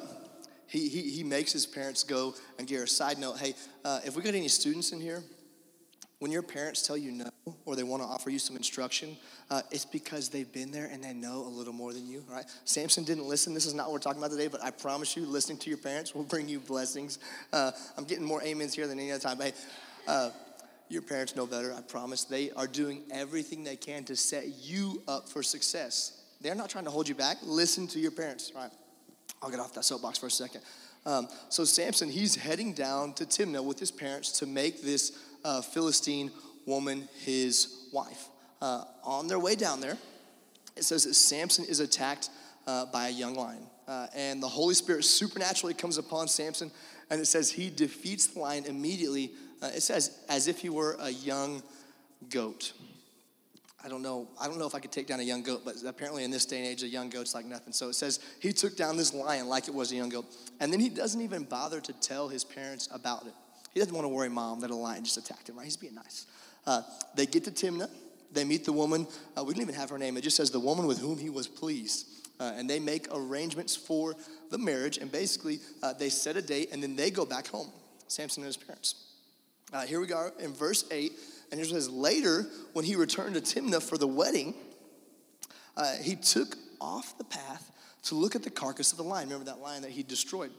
He, 0.66 0.88
he, 0.88 1.02
he 1.11 1.25
makes 1.25 1.52
his 1.52 1.66
parents 1.66 2.04
go 2.04 2.35
and 2.59 2.66
get 2.66 2.78
her. 2.78 2.87
Side 2.87 3.18
note, 3.18 3.38
hey, 3.38 3.54
uh, 3.85 4.00
if 4.07 4.16
we 4.16 4.23
got 4.23 4.35
any 4.35 4.49
students 4.49 4.92
in 4.92 4.99
here, 4.99 5.23
when 6.21 6.33
your 6.33 6.40
parents 6.40 6.87
tell 6.87 6.97
you 6.97 7.12
no 7.12 7.28
or 7.66 7.76
they 7.76 7.83
want 7.83 8.02
to 8.02 8.09
offer 8.09 8.30
you 8.30 8.38
some 8.38 8.57
instruction, 8.57 9.14
uh, 9.50 9.61
it's 9.71 9.85
because 9.85 10.30
they've 10.30 10.50
been 10.54 10.71
there 10.71 10.87
and 10.87 11.04
they 11.04 11.12
know 11.12 11.42
a 11.42 11.52
little 11.52 11.75
more 11.75 11.92
than 11.92 12.07
you, 12.07 12.25
right? 12.30 12.47
Samson 12.64 13.04
didn't 13.04 13.28
listen. 13.28 13.52
This 13.52 13.66
is 13.66 13.75
not 13.75 13.88
what 13.88 13.92
we're 13.92 13.99
talking 13.99 14.23
about 14.23 14.30
today, 14.30 14.49
but 14.49 14.64
I 14.64 14.71
promise 14.71 15.18
you, 15.18 15.26
listening 15.26 15.59
to 15.59 15.68
your 15.68 15.80
parents 15.80 16.14
will 16.14 16.25
bring 16.35 16.49
you 16.49 16.61
blessings. 16.61 17.18
Uh, 17.52 17.73
I'm 17.99 18.04
getting 18.04 18.25
more 18.25 18.40
amens 18.42 18.73
here 18.73 18.87
than 18.87 18.99
any 18.99 19.12
other 19.12 19.21
time. 19.21 19.37
But 19.37 19.49
hey, 19.49 19.52
uh, 20.07 20.30
your 20.88 21.02
parents 21.02 21.37
know 21.37 21.47
better, 21.47 21.73
I 21.73 21.80
promise. 21.83 22.25
They 22.25 22.50
are 22.52 22.66
doing 22.66 23.02
everything 23.11 23.64
they 23.64 23.76
can 23.76 24.04
to 24.04 24.16
set 24.16 24.47
you 24.61 25.02
up 25.07 25.28
for 25.28 25.42
success. 25.42 26.23
They're 26.40 26.54
not 26.54 26.71
trying 26.71 26.85
to 26.85 26.90
hold 26.90 27.09
you 27.09 27.14
back. 27.14 27.38
Listen 27.42 27.87
to 27.88 27.99
your 27.99 28.11
parents. 28.11 28.52
All 28.54 28.62
right, 28.62 28.73
I'll 29.42 29.50
get 29.50 29.61
off 29.61 29.75
that 29.75 29.85
soapbox 29.85 30.18
for 30.18 30.26
a 30.26 30.30
second. 30.30 30.62
Um, 31.04 31.28
so 31.49 31.64
Samson, 31.64 32.11
he's 32.11 32.35
heading 32.35 32.73
down 32.73 33.12
to 33.14 33.25
Timnah 33.25 33.64
with 33.64 33.78
his 33.78 33.90
parents 33.90 34.33
to 34.40 34.47
make 34.47 34.83
this 34.83 35.18
uh, 35.45 35.62
Philistine 35.62 36.30
woman 36.66 37.09
his 37.25 37.88
wife. 37.92 38.28
Uh, 38.61 38.85
on 39.04 39.28
their 39.28 39.38
way 39.38 39.54
down 39.54 39.80
there, 39.80 39.97
it 40.76 40.85
says 40.85 41.04
that 41.04 41.14
Samson 41.14 41.64
is 41.64 41.80
attacked 41.80 42.30
uh, 42.66 42.87
by 42.87 43.09
a 43.09 43.11
young 43.11 43.35
lion. 43.35 43.66
Uh, 43.87 44.07
and 44.14 44.42
the 44.42 44.49
Holy 44.49 44.75
Spirit 44.75 45.04
supernaturally 45.04 45.75
comes 45.75 45.97
upon 45.97 46.28
Samson, 46.28 46.71
and 47.11 47.21
it 47.21 47.26
says 47.26 47.50
he 47.50 47.71
defeats 47.71 48.26
the 48.28 48.40
lion 48.40 48.64
immediately. 48.66 49.33
Uh, 49.62 49.67
it 49.75 49.83
says 49.83 50.19
as 50.29 50.49
if 50.49 50.59
he 50.59 50.69
were 50.69 50.97
a 51.00 51.11
young 51.11 51.62
goat. 52.31 52.73
I 53.85 53.88
don't 53.88 54.03
know. 54.03 54.29
I 54.41 54.49
don't 54.49 54.59
know 54.59 54.67
if 54.67 54.75
I 54.75 54.81
could 54.81 54.91
take 54.91 55.07
down 55.07 55.21
a 55.21 55.25
young 55.25 55.43
goat, 55.43 55.62
but 55.65 55.77
apparently 55.87 56.25
in 56.25 56.31
this 56.31 56.45
day 56.45 56.59
and 56.59 56.67
age, 56.67 56.83
a 56.83 56.88
young 56.88 57.11
goat's 57.11 57.35
like 57.35 57.47
nothing. 57.47 57.73
So 57.73 57.88
it 57.88 57.95
says 57.95 58.19
he 58.41 58.53
took 58.53 58.77
down 58.77 58.97
this 58.97 59.15
lion 59.15 59.49
like 59.49 59.69
it 59.69 59.75
was 59.75 59.93
a 59.93 59.97
young 59.97 60.09
goat, 60.09 60.27
and 60.61 60.73
then 60.73 60.81
he 60.81 60.88
doesn't 60.88 61.21
even 61.21 61.45
bother 61.45 61.81
to 61.81 61.93
tell 61.95 62.29
his 62.29 62.45
parents 62.45 62.88
about 62.93 63.27
it. 63.27 63.35
He 63.73 63.81
doesn't 63.81 63.95
want 63.95 64.05
to 64.05 64.09
worry 64.09 64.29
mom 64.29 64.61
that 64.61 64.71
a 64.71 64.75
lion 64.75 65.05
just 65.05 65.17
attacked 65.17 65.49
him. 65.49 65.57
Right? 65.57 65.65
He's 65.65 65.77
being 65.77 65.95
nice. 65.95 66.27
Uh, 66.67 66.83
they 67.15 67.27
get 67.27 67.45
to 67.45 67.50
Timnah. 67.50 67.88
They 68.33 68.45
meet 68.45 68.65
the 68.65 68.73
woman. 68.73 69.07
Uh, 69.37 69.45
we 69.45 69.55
don't 69.55 69.62
even 69.62 69.75
have 69.75 69.91
her 69.91 69.99
name. 69.99 70.17
It 70.17 70.23
just 70.23 70.37
says 70.37 70.50
the 70.50 70.61
woman 70.61 70.87
with 70.87 70.99
whom 70.99 71.19
he 71.19 71.31
was 71.31 71.47
pleased. 71.47 72.09
Uh, 72.41 72.53
and 72.57 72.69
they 72.69 72.79
make 72.79 73.09
arrangements 73.12 73.75
for 73.75 74.15
the 74.50 74.59
marriage. 74.59 74.99
And 74.99 75.11
basically, 75.11 75.61
uh, 75.83 75.93
they 75.93 76.09
set 76.09 76.37
a 76.37 76.43
date, 76.43 76.69
and 76.73 76.83
then 76.83 76.95
they 76.95 77.11
go 77.11 77.25
back 77.25 77.47
home. 77.47 77.69
Samson 78.07 78.43
and 78.43 78.49
his 78.49 78.57
parents. 78.57 79.08
Uh, 79.73 79.83
here 79.83 80.01
we 80.01 80.07
go 80.07 80.31
in 80.39 80.53
verse 80.53 80.85
eight. 80.91 81.13
And 81.51 81.61
it 81.61 81.67
says, 81.67 81.89
Later, 81.89 82.47
when 82.73 82.85
he 82.85 82.97
returned 82.97 83.35
to 83.35 83.41
Timnah 83.41 83.83
for 83.83 83.99
the 83.99 84.07
wedding, 84.07 84.55
uh, 85.77 85.95
he 86.03 86.17
took 86.17 86.57
off 86.81 87.17
the 87.19 87.25
path 87.25 87.71
to 88.05 88.15
look 88.15 88.35
at 88.35 88.43
the 88.43 88.51
carcass 88.51 88.93
of 88.93 88.99
the 88.99 89.05
lion. 89.05 89.29
Remember 89.29 89.51
that 89.51 89.61
lion 89.61 89.83
that 89.83 89.91
he 89.91 90.03
destroyed? 90.03 90.51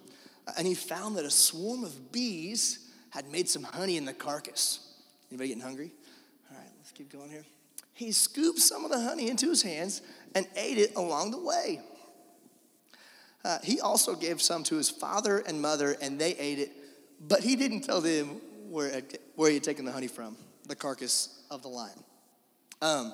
Uh, 0.47 0.51
and 0.57 0.65
he 0.65 0.75
found 0.75 1.15
that 1.17 1.25
a 1.25 1.31
swarm 1.31 1.83
of 1.83 2.11
bees 2.11 2.89
had 3.11 3.31
made 3.31 3.49
some 3.49 3.63
honey 3.63 3.97
in 3.97 4.05
the 4.05 4.13
carcass. 4.13 4.93
Anybody 5.29 5.49
getting 5.49 5.63
hungry? 5.63 5.91
All 6.51 6.57
right, 6.57 6.67
let's 6.77 6.91
keep 6.91 7.11
going 7.11 7.29
here. 7.29 7.45
He 7.93 8.11
scooped 8.11 8.59
some 8.59 8.85
of 8.85 8.91
the 8.91 8.99
honey 8.99 9.29
into 9.29 9.49
his 9.49 9.61
hands 9.61 10.01
and 10.33 10.47
ate 10.55 10.77
it 10.77 10.95
along 10.95 11.31
the 11.31 11.41
way. 11.41 11.81
Uh, 13.43 13.57
he 13.63 13.79
also 13.79 14.15
gave 14.15 14.41
some 14.41 14.63
to 14.65 14.75
his 14.75 14.89
father 14.89 15.39
and 15.39 15.61
mother, 15.61 15.95
and 16.01 16.19
they 16.19 16.31
ate 16.35 16.59
it, 16.59 16.71
but 17.27 17.41
he 17.41 17.55
didn't 17.55 17.81
tell 17.81 18.01
them 18.01 18.41
where, 18.69 19.01
where 19.35 19.49
he 19.49 19.55
had 19.55 19.63
taken 19.63 19.85
the 19.85 19.91
honey 19.91 20.07
from 20.07 20.37
the 20.67 20.75
carcass 20.75 21.41
of 21.49 21.61
the 21.63 21.67
lion. 21.67 22.03
Um, 22.81 23.13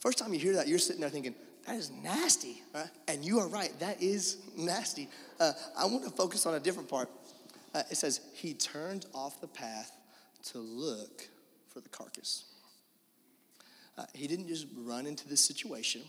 first 0.00 0.18
time 0.18 0.32
you 0.32 0.38
hear 0.38 0.54
that, 0.54 0.68
you're 0.68 0.78
sitting 0.78 1.00
there 1.00 1.10
thinking, 1.10 1.34
that 1.66 1.76
is 1.76 1.90
nasty, 1.90 2.62
right? 2.72 2.88
And 3.08 3.24
you 3.24 3.40
are 3.40 3.48
right, 3.48 3.78
that 3.80 4.00
is 4.00 4.38
nasty. 4.56 5.08
Uh, 5.38 5.52
I 5.76 5.84
want 5.86 6.04
to 6.04 6.10
focus 6.10 6.46
on 6.46 6.54
a 6.54 6.60
different 6.60 6.88
part. 6.88 7.10
Uh, 7.74 7.82
it 7.90 7.96
says, 7.96 8.20
he 8.34 8.54
turned 8.54 9.06
off 9.12 9.40
the 9.40 9.48
path 9.48 9.92
to 10.44 10.58
look 10.58 11.28
for 11.68 11.80
the 11.80 11.88
carcass. 11.88 12.44
Uh, 13.98 14.04
he 14.14 14.26
didn't 14.26 14.48
just 14.48 14.66
run 14.76 15.04
into 15.06 15.28
this 15.28 15.40
situation. 15.40 16.02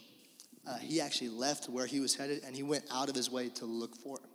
Uh, 0.68 0.78
he 0.78 1.02
actually 1.02 1.30
left 1.30 1.68
where 1.68 1.88
he 1.88 2.00
was 2.00 2.16
headed 2.16 2.44
and 2.46 2.56
he 2.56 2.64
went 2.64 2.84
out 2.92 3.10
of 3.10 3.16
his 3.16 3.32
way 3.32 3.50
to 3.50 3.66
look 3.66 3.96
for 3.96 4.18
it. 4.18 4.28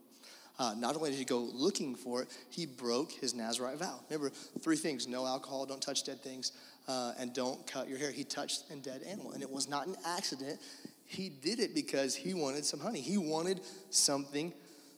Uh, 0.58 0.74
not 0.76 0.94
only 0.94 1.10
did 1.10 1.18
he 1.18 1.24
go 1.24 1.40
looking 1.52 1.94
for 1.94 2.22
it, 2.22 2.28
he 2.48 2.64
broke 2.64 3.10
his 3.10 3.34
Nazarite 3.34 3.78
vow. 3.78 3.98
Remember, 4.08 4.30
three 4.60 4.76
things 4.76 5.08
no 5.08 5.26
alcohol, 5.26 5.66
don't 5.66 5.82
touch 5.82 6.04
dead 6.04 6.20
things, 6.20 6.52
uh, 6.86 7.12
and 7.18 7.34
don't 7.34 7.66
cut 7.66 7.88
your 7.88 7.98
hair. 7.98 8.12
He 8.12 8.24
touched 8.24 8.70
a 8.70 8.76
dead 8.76 9.02
animal. 9.02 9.32
And 9.32 9.42
it 9.42 9.50
was 9.50 9.68
not 9.68 9.86
an 9.86 9.96
accident. 10.06 10.60
He 11.06 11.28
did 11.28 11.58
it 11.58 11.74
because 11.74 12.14
he 12.14 12.34
wanted 12.34 12.64
some 12.64 12.80
honey, 12.80 13.00
he 13.00 13.18
wanted 13.18 13.60
something 13.90 14.52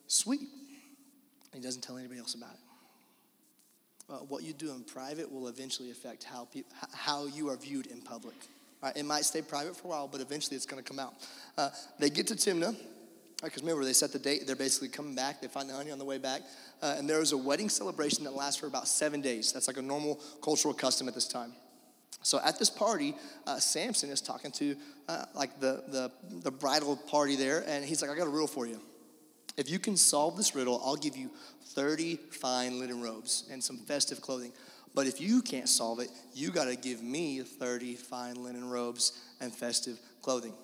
sweet. 0.07 0.49
He 1.55 1.61
doesn't 1.61 1.83
tell 1.83 1.97
anybody 1.97 2.21
else 2.21 2.35
about 2.35 2.53
it. 2.53 2.61
Uh, 4.09 4.19
what 4.19 4.43
you 4.43 4.53
do 4.53 4.71
in 4.71 4.85
private 4.85 5.33
will 5.33 5.49
eventually 5.49 5.91
affect 5.91 6.23
how, 6.23 6.47
pe- 6.53 6.63
how 6.93 7.27
you 7.27 7.49
are 7.49 7.57
viewed 7.57 7.87
in 7.87 8.01
public. 8.01 8.37
Right? 8.83 8.97
It 8.97 9.05
might 9.05 9.25
stay 9.25 9.43
private 9.43 9.75
for 9.75 9.87
a 9.87 9.91
while, 9.91 10.09
but 10.09 10.21
eventually 10.21 10.57
it's 10.57 10.67
going 10.67 10.83
to 10.83 10.89
come 10.89 10.99
out. 10.99 11.15
Uh, 11.57 11.71
they 11.99 12.11
get 12.11 12.27
to 12.29 12.35
Timnah. 12.35 12.77
Because 13.43 13.63
remember, 13.63 13.85
they 13.85 13.93
set 13.93 14.13
the 14.13 14.19
date. 14.19 14.47
They're 14.47 14.57
basically 14.57 14.89
coming 14.89 15.15
back. 15.15 15.43
They 15.43 15.49
find 15.49 15.69
the 15.69 15.75
honey 15.75 15.91
on 15.91 15.99
the 15.99 16.05
way 16.05 16.19
back. 16.19 16.41
Uh, 16.81 16.95
and 16.99 17.09
there 17.09 17.19
was 17.19 17.33
a 17.33 17.37
wedding 17.37 17.69
celebration 17.69 18.25
that 18.25 18.35
lasts 18.35 18.59
for 18.59 18.67
about 18.67 18.89
seven 18.89 19.21
days. 19.21 19.53
That's 19.53 19.67
like 19.67 19.77
a 19.77 19.83
normal 19.83 20.21
cultural 20.43 20.73
custom 20.73 21.07
at 21.07 21.15
this 21.15 21.29
time. 21.29 21.53
So 22.23 22.41
at 22.43 22.59
this 22.59 22.71
party, 22.71 23.15
uh, 23.47 23.59
Samson 23.59 24.11
is 24.11 24.21
talking 24.21 24.51
to 24.53 24.75
uh, 25.09 25.27
like 25.35 25.61
the, 25.61 25.85
the, 25.89 26.11
the 26.43 26.51
bridal 26.51 26.97
party 26.97 27.37
there, 27.37 27.63
and 27.69 27.85
he's 27.85 28.01
like, 28.01 28.11
I 28.11 28.17
got 28.17 28.27
a 28.27 28.31
riddle 28.31 28.49
for 28.49 28.67
you. 28.67 28.81
If 29.57 29.71
you 29.71 29.79
can 29.79 29.97
solve 29.97 30.37
this 30.37 30.55
riddle, 30.55 30.83
I'll 30.85 30.97
give 30.97 31.17
you 31.17 31.31
30 31.75 32.17
fine 32.31 32.81
linen 32.81 33.03
robes 33.03 33.45
and 33.51 33.63
some 33.63 33.79
festive 33.79 34.21
clothing. 34.21 34.53
But 34.95 35.07
if 35.07 35.21
you 35.21 35.43
can't 35.43 35.69
solve 35.69 36.01
it, 36.01 36.09
you 36.35 36.51
got 36.51 36.65
to 36.65 36.77
give 36.77 37.03
me 37.03 37.41
30 37.41 37.97
fine 37.97 38.43
linen 38.43 38.69
robes 38.69 39.13
and 39.41 39.55
festive 39.55 39.99
clothing. 40.23 40.55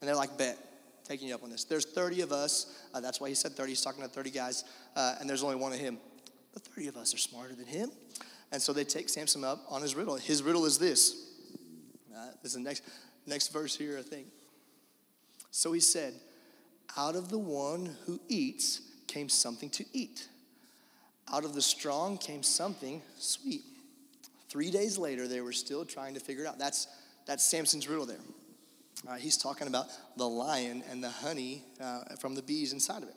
And 0.00 0.08
they're 0.08 0.16
like, 0.16 0.36
bet 0.36 0.58
taking 1.04 1.28
you 1.28 1.34
up 1.34 1.42
on 1.42 1.50
this. 1.50 1.64
There's 1.64 1.84
30 1.84 2.22
of 2.22 2.32
us. 2.32 2.82
Uh, 2.94 3.00
that's 3.00 3.20
why 3.20 3.28
he 3.28 3.34
said 3.34 3.52
30. 3.52 3.70
He's 3.70 3.82
talking 3.82 4.02
to 4.02 4.08
30 4.08 4.30
guys, 4.30 4.64
uh, 4.96 5.16
and 5.20 5.28
there's 5.28 5.42
only 5.42 5.56
one 5.56 5.72
of 5.72 5.78
him. 5.78 5.98
The 6.54 6.60
30 6.60 6.88
of 6.88 6.96
us 6.96 7.14
are 7.14 7.18
smarter 7.18 7.54
than 7.54 7.66
him. 7.66 7.90
And 8.52 8.60
so 8.60 8.72
they 8.72 8.84
take 8.84 9.08
Samson 9.08 9.44
up 9.44 9.64
on 9.68 9.80
his 9.80 9.94
riddle. 9.94 10.16
His 10.16 10.42
riddle 10.42 10.66
is 10.66 10.78
this. 10.78 11.30
Uh, 12.14 12.26
this 12.42 12.52
is 12.52 12.54
the 12.54 12.60
next, 12.60 12.82
next 13.26 13.52
verse 13.52 13.74
here, 13.74 13.98
I 13.98 14.02
think. 14.02 14.26
So 15.50 15.72
he 15.72 15.80
said, 15.80 16.14
Out 16.96 17.16
of 17.16 17.30
the 17.30 17.38
one 17.38 17.96
who 18.06 18.20
eats 18.28 18.82
came 19.06 19.28
something 19.28 19.70
to 19.70 19.84
eat. 19.92 20.28
Out 21.32 21.44
of 21.44 21.54
the 21.54 21.62
strong 21.62 22.18
came 22.18 22.42
something 22.42 23.00
sweet. 23.18 23.62
Three 24.48 24.70
days 24.70 24.98
later, 24.98 25.26
they 25.26 25.40
were 25.40 25.52
still 25.52 25.86
trying 25.86 26.12
to 26.14 26.20
figure 26.20 26.44
it 26.44 26.46
out. 26.46 26.58
That's, 26.58 26.86
that's 27.26 27.42
Samson's 27.42 27.88
riddle 27.88 28.04
there. 28.04 28.18
Uh, 29.06 29.16
he's 29.16 29.36
talking 29.36 29.66
about 29.66 29.86
the 30.16 30.28
lion 30.28 30.82
and 30.90 31.02
the 31.02 31.10
honey 31.10 31.64
uh, 31.80 32.02
from 32.20 32.34
the 32.34 32.42
bees 32.42 32.72
inside 32.72 33.02
of 33.02 33.08
it. 33.08 33.16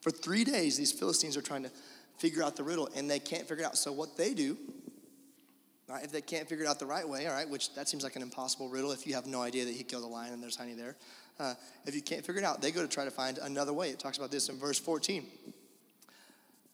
For 0.00 0.10
three 0.10 0.44
days, 0.44 0.76
these 0.76 0.90
Philistines 0.90 1.36
are 1.36 1.42
trying 1.42 1.62
to 1.62 1.70
figure 2.18 2.42
out 2.42 2.56
the 2.56 2.64
riddle, 2.64 2.88
and 2.96 3.08
they 3.08 3.20
can't 3.20 3.46
figure 3.46 3.64
it 3.64 3.66
out. 3.66 3.76
So 3.76 3.92
what 3.92 4.16
they 4.16 4.34
do, 4.34 4.56
if 6.02 6.10
they 6.10 6.20
can't 6.20 6.48
figure 6.48 6.64
it 6.64 6.68
out 6.68 6.78
the 6.78 6.86
right 6.86 7.08
way, 7.08 7.26
all 7.26 7.34
right, 7.34 7.48
which 7.48 7.74
that 7.74 7.88
seems 7.88 8.02
like 8.02 8.16
an 8.16 8.22
impossible 8.22 8.68
riddle 8.68 8.92
if 8.92 9.06
you 9.06 9.14
have 9.14 9.26
no 9.26 9.42
idea 9.42 9.64
that 9.64 9.74
he 9.74 9.84
killed 9.84 10.04
a 10.04 10.06
lion 10.06 10.32
and 10.32 10.42
there's 10.42 10.56
honey 10.56 10.74
there. 10.74 10.96
Uh, 11.38 11.54
if 11.86 11.94
you 11.94 12.02
can't 12.02 12.24
figure 12.24 12.40
it 12.40 12.44
out, 12.44 12.60
they 12.60 12.70
go 12.70 12.82
to 12.82 12.88
try 12.88 13.04
to 13.04 13.10
find 13.10 13.38
another 13.38 13.72
way. 13.72 13.90
It 13.90 13.98
talks 13.98 14.18
about 14.18 14.30
this 14.30 14.48
in 14.48 14.58
verse 14.58 14.78
14. 14.78 15.24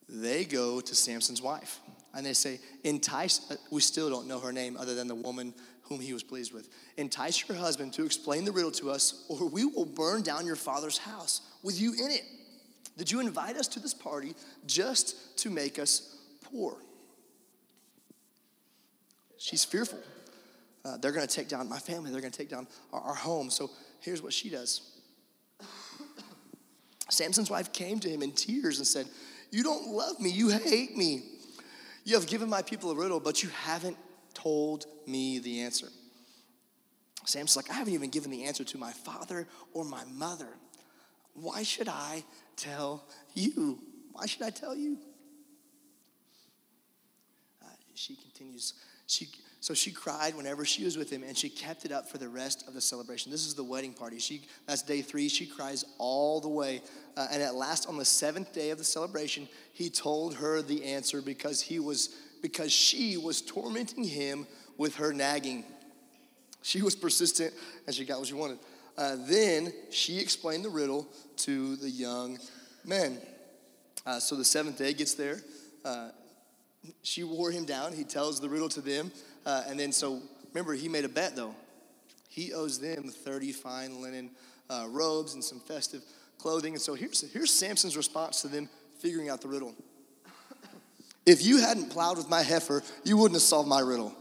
They 0.07 0.43
go 0.43 0.81
to 0.81 0.95
Samson's 0.95 1.41
wife, 1.41 1.79
and 2.15 2.25
they 2.25 2.33
say, 2.33 2.59
entice, 2.83 3.51
uh, 3.51 3.55
we 3.71 3.81
still 3.81 4.09
don't 4.09 4.27
know 4.27 4.39
her 4.39 4.51
name 4.51 4.75
other 4.75 4.95
than 4.95 5.07
the 5.07 5.15
woman 5.15 5.53
whom 5.89 5.99
he 5.99 6.13
was 6.13 6.23
pleased 6.23 6.53
with. 6.53 6.69
Entice 6.97 7.49
your 7.49 7.57
husband 7.57 7.91
to 7.93 8.05
explain 8.05 8.45
the 8.45 8.51
riddle 8.51 8.71
to 8.71 8.91
us, 8.91 9.25
or 9.27 9.49
we 9.49 9.65
will 9.65 9.85
burn 9.85 10.21
down 10.21 10.45
your 10.45 10.55
father's 10.55 10.99
house 10.99 11.41
with 11.63 11.81
you 11.81 11.93
in 11.93 12.11
it. 12.11 12.23
Did 12.95 13.11
you 13.11 13.19
invite 13.19 13.55
us 13.55 13.67
to 13.69 13.79
this 13.79 13.93
party 13.93 14.35
just 14.67 15.37
to 15.39 15.49
make 15.49 15.79
us 15.79 16.15
poor? 16.43 16.77
She's 19.37 19.65
fearful. 19.65 19.99
Uh, 20.85 20.97
they're 20.97 21.11
going 21.11 21.27
to 21.27 21.33
take 21.33 21.49
down 21.49 21.67
my 21.67 21.79
family, 21.79 22.11
they're 22.11 22.21
going 22.21 22.31
to 22.31 22.37
take 22.37 22.49
down 22.49 22.67
our, 22.93 23.01
our 23.01 23.15
home. 23.15 23.49
So 23.49 23.69
here's 23.99 24.21
what 24.21 24.31
she 24.31 24.49
does 24.49 25.01
Samson's 27.09 27.49
wife 27.49 27.73
came 27.73 27.99
to 27.99 28.09
him 28.09 28.21
in 28.21 28.31
tears 28.31 28.77
and 28.77 28.87
said, 28.87 29.07
You 29.51 29.63
don't 29.63 29.87
love 29.87 30.19
me, 30.19 30.29
you 30.29 30.49
hate 30.49 30.95
me. 30.95 31.23
You 32.05 32.15
have 32.15 32.27
given 32.27 32.49
my 32.49 32.61
people 32.61 32.91
a 32.91 32.95
riddle, 32.95 33.19
but 33.19 33.43
you 33.43 33.49
haven't 33.49 33.97
told 34.33 34.85
me 35.07 35.39
the 35.39 35.61
answer. 35.61 35.87
Sam's 37.25 37.55
like, 37.55 37.69
I 37.69 37.73
haven't 37.73 37.93
even 37.93 38.09
given 38.09 38.31
the 38.31 38.45
answer 38.45 38.63
to 38.63 38.77
my 38.77 38.91
father 38.91 39.47
or 39.73 39.85
my 39.85 40.03
mother. 40.05 40.49
Why 41.33 41.63
should 41.63 41.87
I 41.87 42.23
tell 42.55 43.05
you? 43.33 43.79
Why 44.11 44.25
should 44.25 44.41
I 44.41 44.49
tell 44.49 44.75
you? 44.75 44.97
Uh, 47.63 47.67
she 47.93 48.15
continues. 48.15 48.73
She, 49.07 49.29
so 49.59 49.73
she 49.73 49.91
cried 49.91 50.35
whenever 50.35 50.65
she 50.65 50.83
was 50.83 50.97
with 50.97 51.09
him, 51.09 51.23
and 51.23 51.37
she 51.37 51.49
kept 51.49 51.85
it 51.85 51.91
up 51.91 52.09
for 52.09 52.17
the 52.17 52.29
rest 52.29 52.67
of 52.67 52.73
the 52.73 52.81
celebration. 52.81 53.31
This 53.31 53.45
is 53.45 53.53
the 53.53 53.63
wedding 53.63 53.93
party. 53.93 54.19
She 54.19 54.43
that's 54.67 54.81
day 54.81 55.01
three. 55.01 55.29
She 55.29 55.45
cries 55.45 55.83
all 55.97 56.39
the 56.39 56.49
way, 56.49 56.81
uh, 57.17 57.27
and 57.31 57.41
at 57.41 57.55
last, 57.55 57.87
on 57.87 57.97
the 57.97 58.05
seventh 58.05 58.53
day 58.53 58.69
of 58.69 58.77
the 58.77 58.83
celebration, 58.83 59.47
he 59.73 59.89
told 59.89 60.35
her 60.35 60.61
the 60.61 60.85
answer 60.85 61.21
because 61.21 61.61
he 61.61 61.79
was 61.79 62.15
because 62.41 62.71
she 62.71 63.17
was 63.17 63.41
tormenting 63.41 64.03
him 64.03 64.47
with 64.77 64.95
her 64.95 65.13
nagging. 65.13 65.63
She 66.61 66.81
was 66.81 66.95
persistent 66.95 67.53
and 67.85 67.95
she 67.95 68.05
got 68.05 68.19
what 68.19 68.27
she 68.27 68.33
wanted. 68.33 68.59
Uh, 68.97 69.15
then 69.27 69.73
she 69.91 70.19
explained 70.19 70.65
the 70.65 70.69
riddle 70.69 71.07
to 71.37 71.75
the 71.77 71.89
young 71.89 72.37
men. 72.83 73.17
Uh, 74.05 74.19
so 74.19 74.35
the 74.35 74.45
seventh 74.45 74.77
day 74.77 74.93
gets 74.93 75.13
there. 75.13 75.37
Uh, 75.85 76.09
she 77.03 77.23
wore 77.23 77.51
him 77.51 77.65
down. 77.65 77.93
He 77.93 78.03
tells 78.03 78.39
the 78.39 78.49
riddle 78.49 78.69
to 78.69 78.81
them. 78.81 79.11
Uh, 79.45 79.63
and 79.67 79.79
then, 79.79 79.91
so 79.91 80.21
remember, 80.53 80.73
he 80.73 80.89
made 80.89 81.05
a 81.05 81.09
bet 81.09 81.35
though. 81.35 81.55
He 82.27 82.53
owes 82.53 82.79
them 82.79 83.09
30 83.09 83.51
fine 83.53 84.01
linen 84.01 84.31
uh, 84.69 84.85
robes 84.89 85.33
and 85.33 85.43
some 85.43 85.59
festive 85.59 86.03
clothing. 86.37 86.73
And 86.73 86.81
so 86.81 86.93
here's, 86.93 87.21
here's 87.31 87.51
Samson's 87.51 87.97
response 87.97 88.41
to 88.41 88.47
them 88.47 88.69
figuring 88.99 89.29
out 89.29 89.41
the 89.41 89.47
riddle. 89.47 89.73
If 91.29 91.45
you 91.45 91.57
hadn't 91.57 91.91
plowed 91.91 92.17
with 92.17 92.27
my 92.27 92.41
heifer, 92.41 92.81
you 93.03 93.15
wouldn't 93.15 93.35
have 93.35 93.43
solved 93.43 93.69
my 93.69 93.81
riddle. 93.81 94.15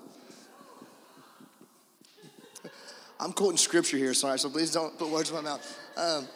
I'm 3.18 3.32
quoting 3.32 3.56
scripture 3.56 3.96
here, 3.96 4.12
sorry, 4.12 4.38
so 4.38 4.50
please 4.50 4.72
don't 4.72 4.96
put 4.98 5.08
words 5.08 5.30
in 5.30 5.36
my 5.36 5.40
mouth. 5.40 5.78
Um, 5.96 6.28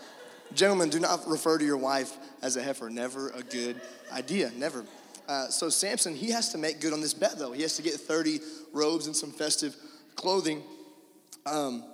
gentlemen, 0.54 0.88
do 0.88 0.98
not 0.98 1.28
refer 1.28 1.58
to 1.58 1.64
your 1.64 1.76
wife 1.76 2.16
as 2.40 2.56
a 2.56 2.62
heifer. 2.62 2.88
Never 2.88 3.28
a 3.32 3.42
good 3.42 3.82
idea, 4.14 4.50
never. 4.56 4.86
Uh, 5.28 5.48
so 5.48 5.68
Samson, 5.68 6.16
he 6.16 6.30
has 6.30 6.48
to 6.52 6.58
make 6.58 6.80
good 6.80 6.94
on 6.94 7.02
this 7.02 7.12
bet, 7.12 7.38
though. 7.38 7.52
He 7.52 7.60
has 7.60 7.76
to 7.76 7.82
get 7.82 7.92
30 7.92 8.40
robes 8.72 9.06
and 9.06 9.14
some 9.14 9.30
festive 9.30 9.76
clothing. 10.14 10.62
Um, 11.44 11.84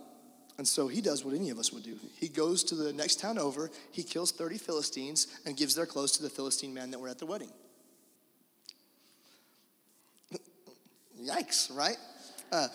and 0.56 0.68
so 0.68 0.86
he 0.86 1.00
does 1.00 1.24
what 1.24 1.34
any 1.34 1.50
of 1.50 1.58
us 1.58 1.72
would 1.72 1.82
do. 1.82 1.98
He 2.14 2.28
goes 2.28 2.62
to 2.62 2.76
the 2.76 2.92
next 2.92 3.18
town 3.18 3.38
over, 3.38 3.72
he 3.90 4.04
kills 4.04 4.30
30 4.30 4.56
Philistines, 4.56 5.26
and 5.44 5.56
gives 5.56 5.74
their 5.74 5.86
clothes 5.86 6.12
to 6.12 6.22
the 6.22 6.30
Philistine 6.30 6.72
men 6.72 6.92
that 6.92 7.00
were 7.00 7.08
at 7.08 7.18
the 7.18 7.26
wedding. 7.26 7.50
Yikes, 11.22 11.74
right? 11.76 11.96
Uh, 12.50 12.68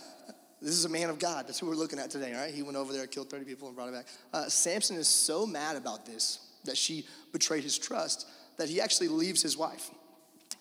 this 0.61 0.71
is 0.71 0.85
a 0.85 0.89
man 0.89 1.09
of 1.09 1.19
God. 1.19 1.47
That's 1.47 1.59
who 1.59 1.67
we're 1.67 1.75
looking 1.75 1.99
at 1.99 2.09
today, 2.09 2.33
right? 2.33 2.53
He 2.53 2.61
went 2.61 2.77
over 2.77 2.93
there, 2.93 3.05
killed 3.07 3.29
30 3.29 3.45
people, 3.45 3.67
and 3.67 3.75
brought 3.75 3.89
it 3.89 3.93
back. 3.93 4.05
Uh, 4.33 4.47
Samson 4.47 4.95
is 4.95 5.07
so 5.07 5.45
mad 5.45 5.75
about 5.75 6.05
this 6.05 6.39
that 6.65 6.77
she 6.77 7.05
betrayed 7.31 7.63
his 7.63 7.77
trust 7.77 8.27
that 8.57 8.69
he 8.69 8.79
actually 8.79 9.09
leaves 9.09 9.41
his 9.41 9.57
wife. 9.57 9.89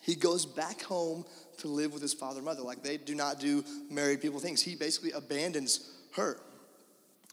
He 0.01 0.15
goes 0.15 0.45
back 0.45 0.81
home 0.81 1.25
to 1.59 1.67
live 1.67 1.93
with 1.93 2.01
his 2.01 2.13
father 2.13 2.37
and 2.37 2.45
mother. 2.45 2.61
Like 2.61 2.83
they 2.83 2.97
do 2.97 3.15
not 3.15 3.39
do 3.39 3.63
married 3.89 4.21
people 4.21 4.39
things. 4.39 4.61
He 4.61 4.75
basically 4.75 5.11
abandons 5.11 5.89
her. 6.15 6.37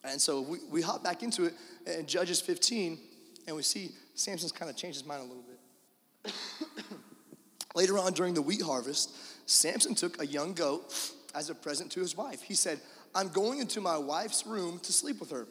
And 0.05 0.21
so 0.21 0.41
we, 0.41 0.59
we 0.71 0.83
hop 0.83 1.03
back 1.03 1.23
into 1.23 1.45
it 1.45 1.55
in 1.87 2.07
Judges 2.07 2.41
15, 2.41 2.99
and 3.47 3.57
we 3.57 3.63
see 3.63 3.91
Samson's 4.15 4.53
kind 4.53 4.71
of 4.71 4.77
changed 4.77 4.99
his 4.99 5.07
mind 5.07 5.23
a 5.23 5.25
little 5.25 5.43
bit. 5.43 6.35
Later 7.75 7.99
on 7.99 8.13
during 8.13 8.35
the 8.35 8.43
wheat 8.43 8.63
harvest, 8.63 9.11
Samson 9.51 9.97
took 9.97 10.23
a 10.23 10.27
young 10.27 10.55
goat 10.55 11.13
as 11.35 11.51
a 11.51 11.55
present 11.57 11.91
to 11.93 12.01
his 12.01 12.17
wife. 12.17 12.41
He 12.41 12.55
said, 12.55 12.79
I'm 13.15 13.29
going 13.29 13.59
into 13.59 13.81
my 13.81 13.99
wife's 13.99 14.47
room 14.47 14.79
to 14.85 14.93
sleep 14.93 15.19
with 15.19 15.31
her. 15.31 15.49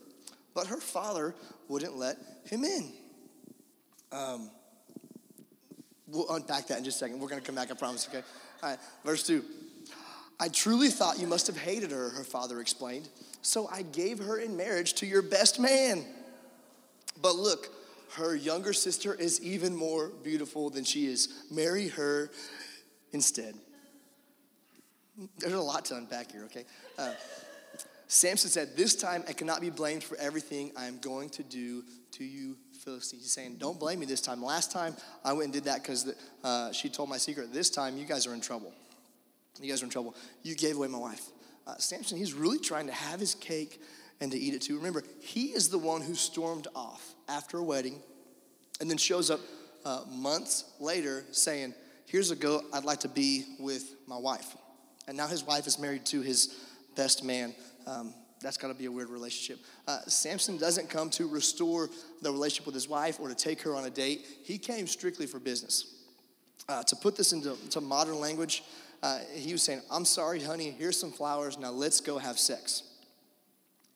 But 0.53 0.67
her 0.67 0.77
father 0.77 1.35
wouldn't 1.67 1.97
let 1.97 2.17
him 2.45 2.63
in. 2.63 2.93
Um, 4.11 4.51
we'll 6.07 6.33
unpack 6.33 6.67
that 6.67 6.77
in 6.77 6.85
just 6.85 6.95
a 6.95 6.99
second. 6.99 7.19
We're 7.19 7.27
going 7.27 7.41
to 7.41 7.45
come 7.45 7.55
back, 7.55 7.71
I 7.71 7.73
promise, 7.73 8.07
okay? 8.07 8.23
All 8.63 8.69
right, 8.69 8.79
verse 9.03 9.27
2. 9.27 9.43
I 10.39 10.47
truly 10.47 10.87
thought 10.87 11.19
you 11.19 11.27
must 11.27 11.47
have 11.47 11.57
hated 11.57 11.91
her, 11.91 12.09
her 12.11 12.23
father 12.23 12.61
explained. 12.61 13.09
So 13.41 13.67
I 13.67 13.81
gave 13.81 14.19
her 14.19 14.39
in 14.39 14.55
marriage 14.55 14.93
to 14.95 15.05
your 15.05 15.21
best 15.21 15.59
man. 15.59 16.05
But 17.21 17.35
look, 17.35 17.67
her 18.13 18.33
younger 18.33 18.71
sister 18.71 19.13
is 19.13 19.41
even 19.41 19.75
more 19.75 20.07
beautiful 20.23 20.69
than 20.69 20.85
she 20.85 21.07
is. 21.07 21.43
Marry 21.51 21.89
her 21.89 22.31
instead. 23.11 23.55
There's 25.37 25.53
a 25.53 25.61
lot 25.61 25.85
to 25.85 25.95
unpack 25.95 26.31
here, 26.31 26.43
okay? 26.45 26.65
Uh, 26.97 27.13
Samson 28.07 28.49
said, 28.49 28.75
This 28.75 28.95
time 28.95 29.23
I 29.27 29.33
cannot 29.33 29.61
be 29.61 29.69
blamed 29.69 30.03
for 30.03 30.17
everything 30.17 30.71
I 30.75 30.85
am 30.85 30.99
going 30.99 31.29
to 31.31 31.43
do 31.43 31.83
to 32.13 32.23
you, 32.23 32.57
Philistines. 32.83 33.23
He's 33.23 33.33
saying, 33.33 33.57
Don't 33.57 33.79
blame 33.79 33.99
me 33.99 34.05
this 34.05 34.21
time. 34.21 34.43
Last 34.43 34.71
time 34.71 34.95
I 35.23 35.33
went 35.33 35.45
and 35.45 35.53
did 35.53 35.65
that 35.65 35.81
because 35.81 36.11
uh, 36.43 36.71
she 36.71 36.89
told 36.89 37.09
my 37.09 37.17
secret. 37.17 37.53
This 37.53 37.69
time 37.69 37.97
you 37.97 38.05
guys 38.05 38.25
are 38.25 38.33
in 38.33 38.41
trouble. 38.41 38.73
You 39.61 39.69
guys 39.69 39.81
are 39.81 39.85
in 39.85 39.91
trouble. 39.91 40.15
You 40.41 40.55
gave 40.55 40.75
away 40.75 40.87
my 40.87 40.97
wife. 40.97 41.21
Uh, 41.67 41.75
Samson, 41.77 42.17
he's 42.17 42.33
really 42.33 42.59
trying 42.59 42.87
to 42.87 42.93
have 42.93 43.19
his 43.19 43.35
cake 43.35 43.81
and 44.21 44.31
to 44.31 44.37
eat 44.37 44.53
it 44.53 44.61
too. 44.61 44.77
Remember, 44.77 45.03
he 45.21 45.47
is 45.47 45.69
the 45.69 45.77
one 45.77 46.01
who 46.01 46.15
stormed 46.15 46.67
off 46.75 47.13
after 47.27 47.57
a 47.57 47.63
wedding 47.63 48.01
and 48.81 48.89
then 48.89 48.97
shows 48.97 49.29
up 49.29 49.39
uh, 49.85 50.01
months 50.09 50.65
later 50.79 51.25
saying, 51.31 51.73
Here's 52.05 52.31
a 52.31 52.35
goat 52.35 52.63
I'd 52.73 52.85
like 52.85 53.01
to 53.01 53.07
be 53.07 53.45
with 53.59 53.93
my 54.07 54.17
wife. 54.17 54.55
And 55.09 55.17
now 55.17 55.25
his 55.25 55.43
wife 55.43 55.65
is 55.65 55.79
married 55.79 56.05
to 56.05 56.21
his 56.21 56.55
best 56.95 57.23
man. 57.23 57.55
Um, 57.87 58.13
that's 58.41 58.57
got 58.57 58.67
to 58.67 58.75
be 58.75 58.85
a 58.85 58.91
weird 58.91 59.09
relationship. 59.09 59.65
Uh, 59.87 60.01
Samson 60.05 60.57
doesn't 60.57 60.87
come 60.87 61.09
to 61.09 61.27
restore 61.27 61.89
the 62.21 62.31
relationship 62.31 62.67
with 62.67 62.75
his 62.75 62.87
wife 62.87 63.19
or 63.19 63.27
to 63.27 63.33
take 63.33 63.59
her 63.63 63.75
on 63.75 63.85
a 63.85 63.89
date. 63.89 64.23
He 64.43 64.59
came 64.59 64.85
strictly 64.85 65.25
for 65.25 65.39
business. 65.39 65.95
Uh, 66.69 66.83
to 66.83 66.95
put 66.95 67.15
this 67.15 67.33
into, 67.33 67.81
modern 67.81 68.19
language, 68.19 68.63
uh, 69.01 69.17
he 69.33 69.51
was 69.51 69.63
saying, 69.63 69.81
I'm 69.89 70.05
sorry, 70.05 70.43
honey, 70.43 70.69
here's 70.69 70.99
some 70.99 71.11
flowers, 71.11 71.57
now 71.57 71.71
let's 71.71 72.01
go 72.01 72.19
have 72.19 72.37
sex. 72.37 72.83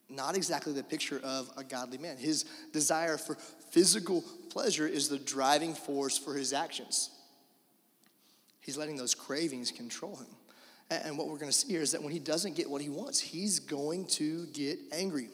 Not 0.09 0.35
exactly 0.35 0.73
the 0.73 0.81
picture 0.81 1.21
of 1.23 1.47
a 1.55 1.63
godly 1.63 1.99
man. 1.99 2.17
His 2.17 2.45
desire 2.71 3.17
for 3.17 3.35
physical 3.69 4.23
pleasure 4.49 4.87
is 4.87 5.09
the 5.09 5.19
driving 5.19 5.75
force 5.75 6.17
for 6.17 6.33
his 6.33 6.53
actions. 6.53 7.11
He's 8.61 8.77
letting 8.77 8.97
those 8.97 9.13
cravings 9.13 9.69
control 9.69 10.15
him. 10.15 10.25
And 11.03 11.17
what 11.17 11.27
we're 11.27 11.37
going 11.37 11.51
to 11.51 11.57
see 11.57 11.69
here 11.69 11.81
is 11.81 11.91
that 11.91 12.03
when 12.03 12.11
he 12.11 12.19
doesn't 12.19 12.55
get 12.55 12.69
what 12.69 12.81
he 12.81 12.89
wants, 12.89 13.19
he's 13.19 13.59
going 13.59 14.05
to 14.07 14.45
get 14.47 14.79
angry. 14.91 15.29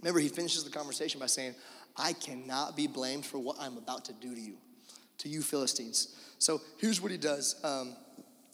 Remember, 0.00 0.20
he 0.20 0.28
finishes 0.28 0.64
the 0.64 0.70
conversation 0.70 1.20
by 1.20 1.26
saying, 1.26 1.54
I 1.96 2.12
cannot 2.12 2.76
be 2.76 2.86
blamed 2.86 3.24
for 3.24 3.38
what 3.38 3.56
I'm 3.60 3.76
about 3.76 4.04
to 4.06 4.12
do 4.12 4.34
to 4.34 4.40
you, 4.40 4.54
to 5.18 5.28
you 5.28 5.42
Philistines. 5.42 6.16
So 6.38 6.60
here's 6.78 7.00
what 7.00 7.12
he 7.12 7.18
does. 7.18 7.56
Um, 7.64 7.94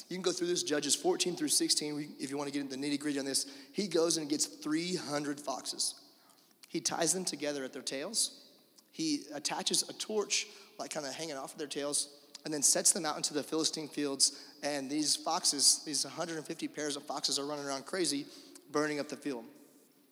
you 0.09 0.17
can 0.17 0.23
go 0.23 0.33
through 0.33 0.49
this, 0.49 0.63
Judges 0.63 0.95
14 0.95 1.37
through 1.37 1.49
16, 1.49 2.17
if 2.19 2.31
you 2.31 2.37
want 2.37 2.49
to 2.49 2.53
get 2.53 2.63
into 2.63 2.77
the 2.77 2.83
nitty 2.83 2.99
gritty 2.99 3.19
on 3.19 3.25
this. 3.25 3.47
He 3.73 3.87
goes 3.87 4.17
and 4.17 4.29
gets 4.29 4.45
300 4.45 5.41
foxes. 5.41 5.95
He 6.69 6.81
ties 6.81 7.13
them 7.13 7.25
together 7.25 7.65
at 7.65 7.73
their 7.73 7.83
tails. 7.83 8.41
He 8.93 9.23
attaches 9.35 9.89
a 9.89 9.93
torch, 9.95 10.47
like 10.79 10.91
kind 10.91 11.07
of 11.07 11.15
hanging 11.15 11.37
off 11.37 11.53
of 11.53 11.59
their 11.59 11.69
tails, 11.69 12.09
and 12.45 12.53
then 12.53 12.63
sets 12.63 12.93
them 12.93 13.05
out 13.05 13.17
into 13.17 13.35
the 13.35 13.43
Philistine 13.43 13.89
fields. 13.89 14.33
And 14.63 14.91
these 14.91 15.17
foxes, 15.17 15.83
these 15.85 16.05
150 16.05 16.69
pairs 16.69 16.97
of 16.97 17.03
foxes, 17.03 17.39
are 17.39 17.47
running 17.47 17.65
around 17.65 17.87
crazy, 17.87 18.27
burning 18.71 19.01
up 19.01 19.09
the 19.09 19.17
field. 19.17 19.45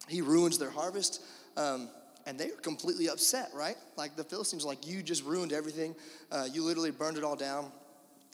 He 0.09 0.23
ruins 0.23 0.59
their 0.59 0.71
harvest, 0.71 1.23
um, 1.57 1.89
and 2.27 2.39
they 2.39 2.51
are 2.51 2.57
completely 2.57 3.09
upset, 3.09 3.51
right? 3.55 3.77
Like 3.97 4.17
the 4.17 4.25
Philistines, 4.25 4.65
like 4.65 4.87
you 4.87 5.03
just 5.03 5.25
ruined 5.25 5.53
everything. 5.53 5.95
Uh, 6.31 6.47
you 6.51 6.63
literally 6.63 6.91
burned 6.91 7.19
it 7.19 7.25
all 7.25 7.37
down. 7.37 7.71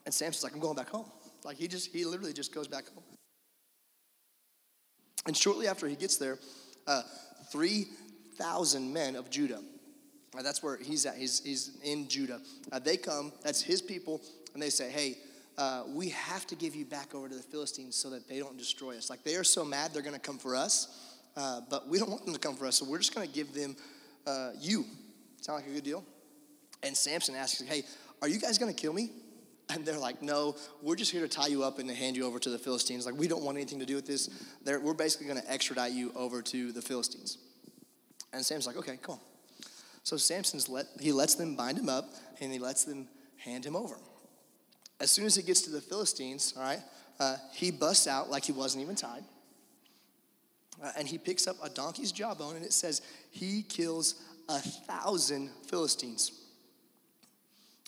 And 0.05 0.13
Samson's 0.13 0.45
like, 0.45 0.53
I'm 0.53 0.61
going 0.61 0.77
back 0.77 0.89
home. 0.89 1.11
Like 1.45 1.57
he 1.57 1.69
just, 1.69 1.93
he 1.93 2.05
literally 2.05 2.33
just 2.33 2.55
goes 2.55 2.69
back 2.69 2.89
home. 2.89 3.05
And 5.27 5.37
shortly 5.37 5.69
after 5.69 5.87
he 5.87 5.97
gets 5.97 6.17
there, 6.17 6.39
uh, 6.87 7.03
3,000 7.51 8.93
men 8.93 9.17
of 9.17 9.31
Judah 9.31 9.61
uh, 10.37 10.43
that's 10.43 10.63
where 10.63 10.77
he's 10.77 11.07
at. 11.07 11.17
He's, 11.17 11.43
he's 11.45 11.79
in 11.83 12.09
Judah. 12.09 12.41
Uh, 12.73 12.79
they 12.79 12.97
come, 12.97 13.33
that's 13.43 13.63
his 13.63 13.83
people, 13.83 14.21
and 14.53 14.63
they 14.63 14.71
say, 14.71 14.91
hey, 14.91 15.19
uh, 15.57 15.85
we 15.89 16.09
have 16.09 16.47
to 16.49 16.57
give 16.57 16.75
you 16.75 16.85
back 16.85 17.15
over 17.15 17.29
to 17.29 17.35
the 17.35 17.43
Philistines 17.43 17.95
so 17.95 18.11
that 18.11 18.29
they 18.29 18.39
don't 18.39 18.59
destroy 18.59 18.97
us. 18.97 19.09
Like 19.09 19.23
they 19.23 19.37
are 19.37 19.45
so 19.45 19.65
mad, 19.65 19.93
they're 19.93 20.03
going 20.03 20.15
to 20.15 20.21
come 20.21 20.39
for 20.39 20.57
us, 20.57 21.17
uh, 21.37 21.61
but 21.71 21.89
we 21.89 21.99
don't 21.99 22.11
want 22.11 22.25
them 22.25 22.35
to 22.35 22.41
come 22.41 22.57
for 22.57 22.67
us, 22.67 22.77
so 22.77 22.87
we're 22.87 22.99
just 22.99 23.15
going 23.15 23.27
to 23.27 23.33
give 23.33 23.55
them 23.55 23.77
uh, 24.27 24.51
you. 24.61 24.85
Sound 25.41 25.61
like 25.61 25.71
a 25.71 25.75
good 25.75 25.85
deal? 25.85 26.05
And 26.83 26.97
Samson 26.97 27.35
asks, 27.35 27.61
hey, 27.63 27.85
are 28.23 28.29
you 28.29 28.39
guys 28.39 28.59
going 28.59 28.73
to 28.73 28.81
kill 28.81 28.93
me? 28.93 29.11
And 29.71 29.87
they're 29.87 29.99
like, 29.99 30.21
no, 30.21 30.57
we're 30.83 30.95
just 30.95 31.11
here 31.11 31.23
to 31.23 31.29
tie 31.29 31.47
you 31.47 31.65
up 31.65 31.79
and 31.79 31.89
to 31.89 31.95
hand 31.95 32.17
you 32.17 32.27
over 32.27 32.39
to 32.39 32.51
the 32.51 32.59
Philistines. 32.59 33.07
Like, 33.07 33.15
we 33.15 33.27
don't 33.27 33.43
want 33.43 33.57
anything 33.57 33.79
to 33.79 33.87
do 33.87 33.95
with 33.95 34.07
this. 34.07 34.29
They're, 34.63 34.79
we're 34.79 34.93
basically 34.93 35.27
going 35.27 35.41
to 35.41 35.51
extradite 35.51 35.93
you 35.93 36.13
over 36.15 36.43
to 36.43 36.71
the 36.71 36.83
Philistines. 36.83 37.39
And 38.35 38.45
Sam's 38.45 38.67
like, 38.67 38.77
okay, 38.77 38.99
cool. 39.01 39.23
So 40.05 40.19
Samson's 40.19 40.69
let, 40.69 40.87
he 41.01 41.13
lets 41.13 41.35
them 41.35 41.57
bind 41.57 41.79
him 41.79 41.89
up 41.89 42.11
and 42.41 42.53
he 42.53 42.59
lets 42.59 42.85
them 42.85 43.09
hand 43.39 43.65
him 43.65 43.75
over. 43.75 43.97
As 45.01 45.11
soon 45.11 45.25
as 45.25 45.35
he 45.35 45.43
gets 45.43 45.63
to 45.63 45.71
the 45.71 45.81
Philistines, 45.81 46.53
all 46.57 46.63
right, 46.63 46.81
uh, 47.19 47.37
he 47.53 47.71
busts 47.71 48.07
out 48.07 48.31
like 48.31 48.45
he 48.45 48.53
wasn't 48.53 48.83
even 48.83 48.95
tied. 48.95 49.25
Uh, 50.83 50.93
and 50.99 51.09
he 51.09 51.17
picks 51.17 51.47
up 51.47 51.57
a 51.63 51.71
donkey's 51.71 52.13
jawbone 52.13 52.57
and 52.57 52.65
it 52.65 52.73
says 52.73 53.01
he 53.31 53.63
kills 53.63 54.17
a 54.49 54.59
thousand 54.59 55.51
Philistines. 55.69 56.33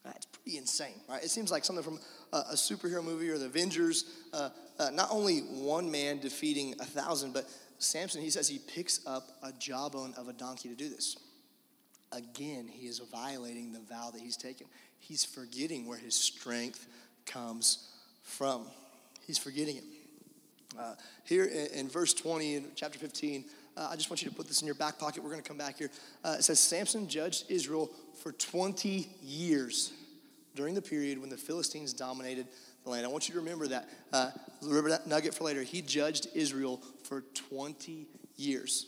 That's 0.02 0.24
pretty 0.24 0.56
insane, 0.56 0.94
right? 1.08 1.22
It 1.22 1.30
seems 1.30 1.50
like 1.50 1.66
something 1.66 1.84
from 1.84 1.98
a, 2.32 2.38
a 2.52 2.54
superhero 2.54 3.04
movie 3.04 3.28
or 3.28 3.36
the 3.36 3.46
Avengers. 3.46 4.04
Uh, 4.32 4.50
uh, 4.78 4.88
not 4.90 5.08
only 5.10 5.40
one 5.40 5.90
man 5.90 6.18
defeating 6.18 6.74
a 6.80 6.84
thousand, 6.86 7.34
but 7.34 7.46
Samson, 7.78 8.22
he 8.22 8.30
says 8.30 8.48
he 8.48 8.58
picks 8.58 9.06
up 9.06 9.24
a 9.42 9.52
jawbone 9.52 10.14
of 10.16 10.28
a 10.28 10.32
donkey 10.32 10.70
to 10.70 10.74
do 10.74 10.88
this 10.88 11.16
again, 12.16 12.68
he 12.68 12.86
is 12.86 12.98
violating 12.98 13.72
the 13.72 13.80
vow 13.80 14.10
that 14.12 14.20
he's 14.20 14.36
taken. 14.36 14.66
He's 14.98 15.24
forgetting 15.24 15.86
where 15.86 15.98
his 15.98 16.14
strength 16.14 16.86
comes 17.26 17.88
from. 18.22 18.66
He's 19.26 19.38
forgetting 19.38 19.76
it. 19.76 19.84
Uh, 20.78 20.94
here 21.24 21.44
in, 21.44 21.66
in, 21.78 21.88
verse 21.88 22.12
20 22.12 22.54
in 22.56 22.64
chapter 22.74 22.98
15, 22.98 23.44
uh, 23.76 23.88
I 23.90 23.96
just 23.96 24.10
want 24.10 24.22
you 24.22 24.28
to 24.28 24.34
put 24.34 24.48
this 24.48 24.60
in 24.60 24.66
your 24.66 24.74
back 24.74 24.98
pocket. 24.98 25.22
We're 25.22 25.30
going 25.30 25.42
to 25.42 25.48
come 25.48 25.56
back 25.56 25.78
here. 25.78 25.90
Uh, 26.24 26.36
it 26.38 26.44
says 26.44 26.58
Samson 26.60 27.08
judged 27.08 27.50
Israel 27.50 27.90
for 28.22 28.32
20 28.32 29.08
years 29.22 29.92
during 30.54 30.74
the 30.74 30.82
period 30.82 31.18
when 31.18 31.30
the 31.30 31.36
Philistines 31.36 31.92
dominated 31.92 32.46
the 32.84 32.90
land. 32.90 33.06
I 33.06 33.08
want 33.08 33.28
you 33.28 33.34
to 33.34 33.40
remember 33.40 33.68
that. 33.68 33.88
Uh, 34.12 34.30
remember 34.62 34.90
that 34.90 35.06
nugget 35.06 35.34
for 35.34 35.44
later. 35.44 35.62
He 35.62 35.82
judged 35.82 36.28
Israel 36.34 36.82
for 37.04 37.22
20 37.50 38.06
years. 38.36 38.86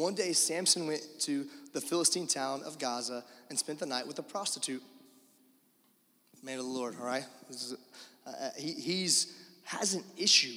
One 0.00 0.14
day, 0.14 0.32
Samson 0.32 0.86
went 0.86 1.06
to 1.20 1.46
the 1.74 1.80
Philistine 1.80 2.26
town 2.26 2.62
of 2.64 2.78
Gaza 2.78 3.22
and 3.50 3.58
spent 3.58 3.78
the 3.78 3.84
night 3.84 4.06
with 4.06 4.18
a 4.18 4.22
prostitute. 4.22 4.82
Man 6.42 6.58
of 6.58 6.64
the 6.64 6.70
Lord, 6.70 6.94
all 6.98 7.06
right? 7.06 7.26
Is, 7.50 7.76
uh, 8.26 8.30
he 8.56 8.72
he's, 8.72 9.36
has 9.64 9.92
an 9.92 10.02
issue 10.16 10.56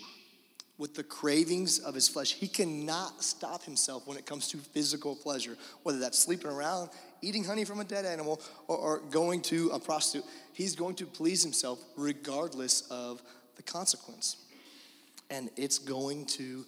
with 0.78 0.96
the 0.96 1.04
cravings 1.04 1.80
of 1.80 1.94
his 1.94 2.08
flesh. 2.08 2.32
He 2.32 2.48
cannot 2.48 3.22
stop 3.22 3.64
himself 3.64 4.08
when 4.08 4.18
it 4.18 4.26
comes 4.26 4.48
to 4.48 4.58
physical 4.58 5.14
pleasure, 5.14 5.58
whether 5.84 6.00
that's 6.00 6.18
sleeping 6.18 6.50
around, 6.50 6.90
eating 7.22 7.44
honey 7.44 7.66
from 7.66 7.82
a 7.82 7.84
dead 7.84 8.06
animal, 8.06 8.42
or, 8.70 8.78
or 8.78 9.00
going 9.12 9.42
to 9.42 9.72
a 9.72 9.80
prostitute. 9.80 10.26
He's 10.54 10.74
going 10.74 10.96
to 10.96 11.06
please 11.06 11.44
himself 11.44 11.84
regardless 11.98 12.90
of 12.90 13.22
the 13.58 13.64
consequence. 13.64 14.38
And 15.30 15.50
it's 15.58 15.80
going 15.80 16.28
to 16.28 16.66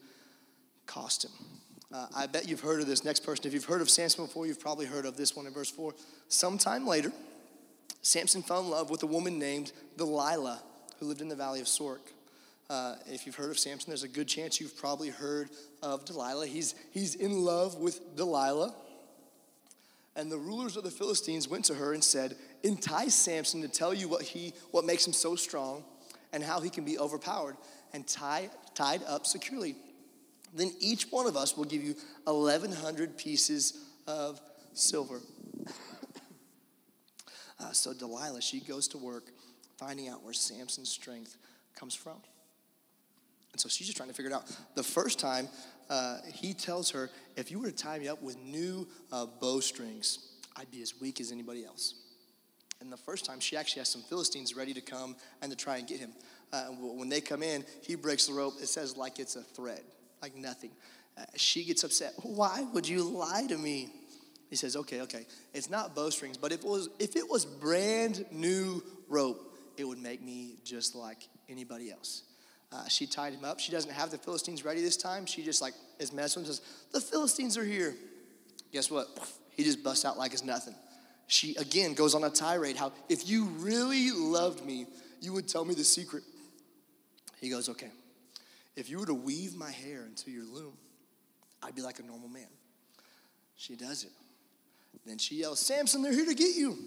cost 0.88 1.24
him. 1.24 1.32
Uh, 1.94 2.08
I 2.16 2.28
bet 2.28 2.48
you've 2.48 2.62
heard 2.62 2.82
of 2.82 2.88
this 2.88 3.04
next 3.04 3.22
person. 3.22 3.46
If 3.46 3.54
you've 3.54 3.66
heard 3.66 3.82
of 3.82 3.90
Samson 3.90 4.26
before, 4.26 4.48
you've 4.48 4.60
probably 4.60 4.86
heard 4.86 5.06
of 5.06 5.18
this 5.18 5.36
one 5.36 5.46
in 5.46 5.54
verse 5.54 5.70
4. 5.70 5.94
Sometime 6.28 6.88
later, 6.88 7.12
Samson 8.02 8.42
fell 8.42 8.62
in 8.62 8.70
love 8.70 8.90
with 8.90 9.04
a 9.04 9.08
woman 9.08 9.40
named 9.40 9.72
Delilah 9.98 10.62
who 11.00 11.06
lived 11.06 11.22
in 11.22 11.28
the 11.28 11.36
valley 11.36 11.60
of 11.60 11.68
Sorek. 11.68 12.00
Uh, 12.70 12.96
if 13.06 13.26
you've 13.26 13.36
heard 13.36 13.52
of 13.52 13.60
Samson, 13.60 13.92
there's 13.92 14.04
a 14.04 14.08
good 14.08 14.28
chance 14.28 14.60
you've 14.60 14.76
probably 14.76 15.10
heard 15.10 15.50
of 15.84 16.06
Delilah. 16.06 16.48
He's, 16.48 16.74
he's 16.92 17.16
in 17.16 17.44
love 17.44 17.76
with 17.76 18.16
Delilah. 18.16 18.74
And 20.16 20.32
the 20.32 20.38
rulers 20.38 20.78
of 20.78 20.84
the 20.84 20.92
Philistines 20.92 21.48
went 21.48 21.66
to 21.66 21.76
her 21.76 21.94
and 21.94 22.04
said, 22.04 22.36
Entice 22.64 23.14
Samson 23.14 23.62
to 23.62 23.68
tell 23.68 23.94
you 23.94 24.08
what, 24.08 24.24
he, 24.24 24.54
what 24.72 24.86
makes 24.86 25.06
him 25.06 25.14
so 25.14 25.36
strong 25.36 25.84
and 26.34 26.44
how 26.44 26.60
he 26.62 26.70
can 26.70 26.86
be 26.86 26.98
overpowered 26.98 27.58
and 27.94 28.08
tie, 28.08 28.50
tied 28.74 29.04
up 29.04 29.28
securely. 29.28 29.76
Then 30.54 30.72
each 30.80 31.12
one 31.12 31.28
of 31.28 31.36
us 31.36 31.58
will 31.58 31.66
give 31.66 31.84
you 31.84 31.96
1,100 32.26 33.18
pieces 33.18 33.86
of 34.08 34.40
silver. 34.74 35.22
uh, 37.60 37.72
so 37.72 37.94
Delilah, 37.94 38.42
she 38.42 38.60
goes 38.60 38.88
to 38.90 38.98
work 38.98 39.26
finding 39.78 40.08
out 40.08 40.24
where 40.24 40.34
Samson's 40.34 40.90
strength 40.90 41.38
comes 41.76 41.96
from. 41.96 42.18
And 43.52 43.60
so 43.60 43.70
she's 43.70 43.88
just 43.88 43.98
trying 43.98 44.10
to 44.10 44.16
figure 44.16 44.32
it 44.32 44.34
out. 44.34 44.44
The 44.76 44.84
first 44.84 45.20
time, 45.20 45.48
uh, 45.90 46.18
he 46.34 46.54
tells 46.54 46.92
her, 46.92 47.10
if 47.36 47.52
you 47.52 47.60
were 47.60 47.68
to 47.68 47.76
tie 47.76 48.00
me 48.00 48.08
up 48.08 48.22
with 48.22 48.38
new 48.38 48.88
uh, 49.12 49.26
bowstrings, 49.26 50.20
I'd 50.58 50.72
be 50.72 50.82
as 50.82 51.00
weak 51.00 51.22
as 51.22 51.32
anybody 51.32 51.66
else. 51.66 51.96
And 52.82 52.92
the 52.92 52.98
first 52.98 53.26
time, 53.26 53.40
she 53.40 53.56
actually 53.56 53.80
has 53.80 53.90
some 53.90 54.02
Philistines 54.02 54.56
ready 54.56 54.74
to 54.74 54.82
come 54.82 55.16
and 55.42 55.52
to 55.52 55.58
try 55.58 55.78
and 55.78 55.88
get 55.88 56.00
him. 56.00 56.12
Uh, 56.52 56.66
when 56.66 57.10
they 57.10 57.22
come 57.22 57.44
in, 57.44 57.64
he 57.82 57.96
breaks 57.96 58.28
the 58.28 58.34
rope. 58.34 58.56
It 58.62 58.68
says 58.68 58.98
like 58.98 59.20
it's 59.20 59.36
a 59.36 59.42
thread, 59.42 59.84
like 60.22 60.36
nothing. 60.36 60.72
Uh, 61.18 61.24
she 61.36 61.64
gets 61.64 61.84
upset. 61.84 62.14
Why 62.24 62.66
would 62.74 62.88
you 62.88 63.04
lie 63.04 63.46
to 63.48 63.58
me? 63.58 63.90
He 64.50 64.56
says, 64.56 64.76
okay, 64.76 65.02
okay. 65.02 65.26
It's 65.54 65.70
not 65.70 65.96
bowstrings, 65.96 66.38
but 66.38 66.52
if 66.52 66.60
it 66.60 66.68
was, 66.68 66.90
if 67.00 67.16
it 67.16 67.30
was 67.30 67.46
brand 67.46 68.26
new 68.32 68.84
rope, 69.08 69.58
it 69.78 69.86
would 69.86 70.00
make 70.00 70.22
me 70.22 70.56
just 70.64 70.96
like 70.96 71.28
anybody 71.50 71.92
else. 71.92 72.24
Uh, 72.72 72.88
she 72.88 73.06
tied 73.06 73.34
him 73.34 73.46
up. 73.46 73.60
She 73.60 73.72
doesn't 73.72 73.92
have 73.92 74.12
the 74.12 74.18
Philistines 74.18 74.66
ready 74.66 74.82
this 74.82 74.98
time. 74.98 75.26
She 75.26 75.44
just 75.44 75.62
like 75.62 75.74
is 76.00 76.12
messing 76.12 76.42
with 76.42 76.50
him. 76.50 76.56
Says, 76.56 76.62
"The 76.92 77.02
Philistines 77.02 77.58
are 77.58 77.64
here." 77.64 77.96
Guess 78.72 78.92
what? 78.92 79.08
He 79.52 79.64
just 79.64 79.84
busts 79.84 80.04
out 80.04 80.18
like 80.18 80.34
it's 80.34 80.44
nothing. 80.44 80.76
She 81.28 81.56
again 81.56 81.94
goes 81.94 82.16
on 82.16 82.24
a 82.24 82.30
tirade. 82.30 82.76
How 82.76 82.92
if 83.08 83.30
you 83.30 83.46
really 83.60 84.12
loved 84.12 84.66
me, 84.66 84.88
you 85.22 85.32
would 85.34 85.48
tell 85.48 85.64
me 85.64 85.74
the 85.74 85.84
secret. 85.84 86.24
He 87.40 87.50
goes, 87.50 87.70
"Okay. 87.70 87.92
If 88.76 88.90
you 88.90 89.00
were 89.00 89.06
to 89.06 89.14
weave 89.14 89.56
my 89.56 89.72
hair 89.72 90.06
into 90.06 90.32
your 90.32 90.46
loom, 90.46 90.74
I'd 91.64 91.76
be 91.76 91.82
like 91.82 92.00
a 92.00 92.04
normal 92.04 92.30
man." 92.30 92.48
She 93.56 93.76
does 93.76 94.04
it. 94.04 94.12
Then 95.06 95.18
she 95.18 95.36
yells, 95.36 95.60
"Samson, 95.60 96.02
they're 96.02 96.14
here 96.14 96.26
to 96.26 96.36
get 96.36 96.56
you!" 96.56 96.78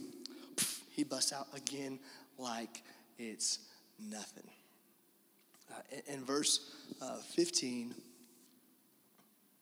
He 0.91 1.05
busts 1.05 1.33
out 1.33 1.47
again 1.55 2.01
like 2.39 2.83
it's 3.19 3.61
nothing. 3.99 4.51
Uh, 5.71 5.75
in, 6.09 6.15
in, 6.15 6.25
verse 6.25 6.75
uh, 7.01 7.19
15, 7.19 7.89
we 7.89 7.95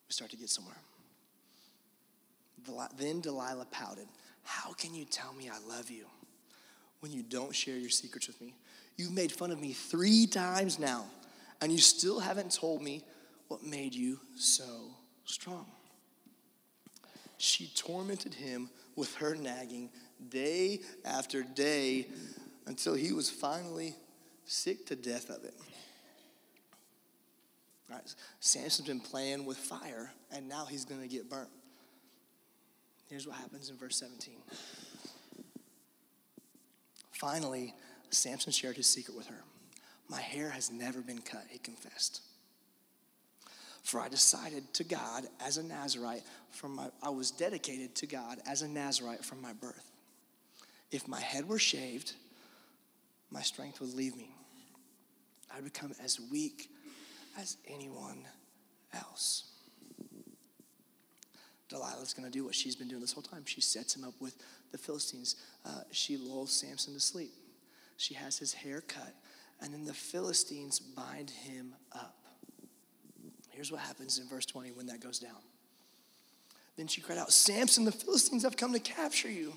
start 0.08 0.30
to 0.30 0.36
get 0.36 0.48
somewhere. 0.48 0.76
Then 2.98 3.20
Delilah 3.20 3.66
pouted. 3.70 4.08
How 4.44 4.72
can 4.72 4.94
you 4.94 5.04
tell 5.04 5.32
me 5.34 5.50
I 5.50 5.58
love 5.68 5.90
you 5.90 6.06
when 7.00 7.12
you 7.12 7.22
don't 7.22 7.54
share 7.54 7.76
your 7.76 7.90
secrets 7.90 8.26
with 8.28 8.40
me? 8.40 8.54
You've 8.96 9.12
made 9.12 9.30
fun 9.30 9.50
of 9.50 9.60
me 9.60 9.72
three 9.72 10.26
times 10.26 10.78
now, 10.78 11.04
and 11.60 11.72
you 11.72 11.78
still 11.78 12.20
haven't 12.20 12.52
told 12.52 12.82
me 12.82 13.02
what 13.48 13.62
made 13.62 13.94
you 13.94 14.20
so 14.36 14.90
strong. 15.24 15.66
She 17.38 17.70
tormented 17.74 18.34
him 18.34 18.70
with 18.96 19.14
her 19.16 19.34
nagging 19.34 19.90
day 20.28 20.80
after 21.04 21.42
day 21.42 22.06
until 22.66 22.94
he 22.94 23.12
was 23.12 23.28
finally 23.30 23.94
sick 24.44 24.86
to 24.86 24.96
death 24.96 25.28
of 25.30 25.44
it. 25.44 25.54
Right? 27.90 28.14
Samson's 28.40 28.88
been 28.88 29.00
playing 29.00 29.44
with 29.44 29.58
fire, 29.58 30.10
and 30.32 30.48
now 30.48 30.64
he's 30.64 30.84
going 30.84 31.00
to 31.02 31.08
get 31.08 31.30
burnt. 31.30 31.50
Here's 33.08 33.26
what 33.26 33.36
happens 33.36 33.70
in 33.70 33.76
verse 33.76 33.96
17. 33.96 34.34
Finally, 37.12 37.74
Samson 38.10 38.52
shared 38.52 38.76
his 38.76 38.86
secret 38.86 39.16
with 39.16 39.28
her. 39.28 39.42
My 40.08 40.20
hair 40.20 40.50
has 40.50 40.70
never 40.70 41.00
been 41.00 41.20
cut, 41.20 41.44
he 41.48 41.58
confessed. 41.58 42.20
For 43.82 44.00
I 44.00 44.08
decided 44.08 44.72
to 44.74 44.84
God 44.84 45.26
as 45.40 45.58
a 45.58 45.62
Nazarite 45.62 46.22
from 46.50 46.74
my 46.74 46.88
I 47.02 47.10
was 47.10 47.30
dedicated 47.30 47.94
to 47.96 48.06
God 48.06 48.38
as 48.48 48.62
a 48.62 48.68
Nazarite 48.68 49.24
from 49.24 49.40
my 49.40 49.52
birth. 49.52 49.90
If 50.90 51.06
my 51.06 51.20
head 51.20 51.48
were 51.48 51.58
shaved, 51.58 52.14
my 53.30 53.42
strength 53.42 53.80
would 53.80 53.94
leave 53.94 54.16
me. 54.16 54.30
I'd 55.54 55.64
become 55.64 55.92
as 56.02 56.18
weak 56.32 56.68
as 57.38 57.56
anyone 57.68 58.24
else. 58.92 59.44
Delilah's 61.68 62.14
going 62.14 62.30
to 62.30 62.32
do 62.32 62.44
what 62.44 62.54
she's 62.54 62.76
been 62.76 62.88
doing 62.88 63.00
this 63.00 63.12
whole 63.12 63.22
time. 63.22 63.42
She 63.44 63.60
sets 63.60 63.96
him 63.96 64.04
up 64.04 64.14
with 64.20 64.36
the 64.70 64.78
Philistines. 64.78 65.36
Uh, 65.64 65.80
she 65.90 66.16
lulls 66.16 66.52
Samson 66.52 66.94
to 66.94 67.00
sleep. 67.00 67.32
She 67.96 68.14
has 68.14 68.38
his 68.38 68.52
hair 68.52 68.80
cut, 68.80 69.14
and 69.60 69.72
then 69.72 69.84
the 69.84 69.94
Philistines 69.94 70.78
bind 70.78 71.30
him 71.30 71.74
up. 71.92 72.16
Here's 73.50 73.72
what 73.72 73.80
happens 73.80 74.18
in 74.18 74.28
verse 74.28 74.44
20 74.46 74.72
when 74.72 74.86
that 74.86 75.00
goes 75.00 75.18
down. 75.18 75.40
Then 76.76 76.86
she 76.86 77.00
cried 77.00 77.18
out, 77.18 77.32
Samson, 77.32 77.84
the 77.84 77.92
Philistines 77.92 78.42
have 78.42 78.56
come 78.56 78.72
to 78.74 78.78
capture 78.78 79.30
you. 79.30 79.54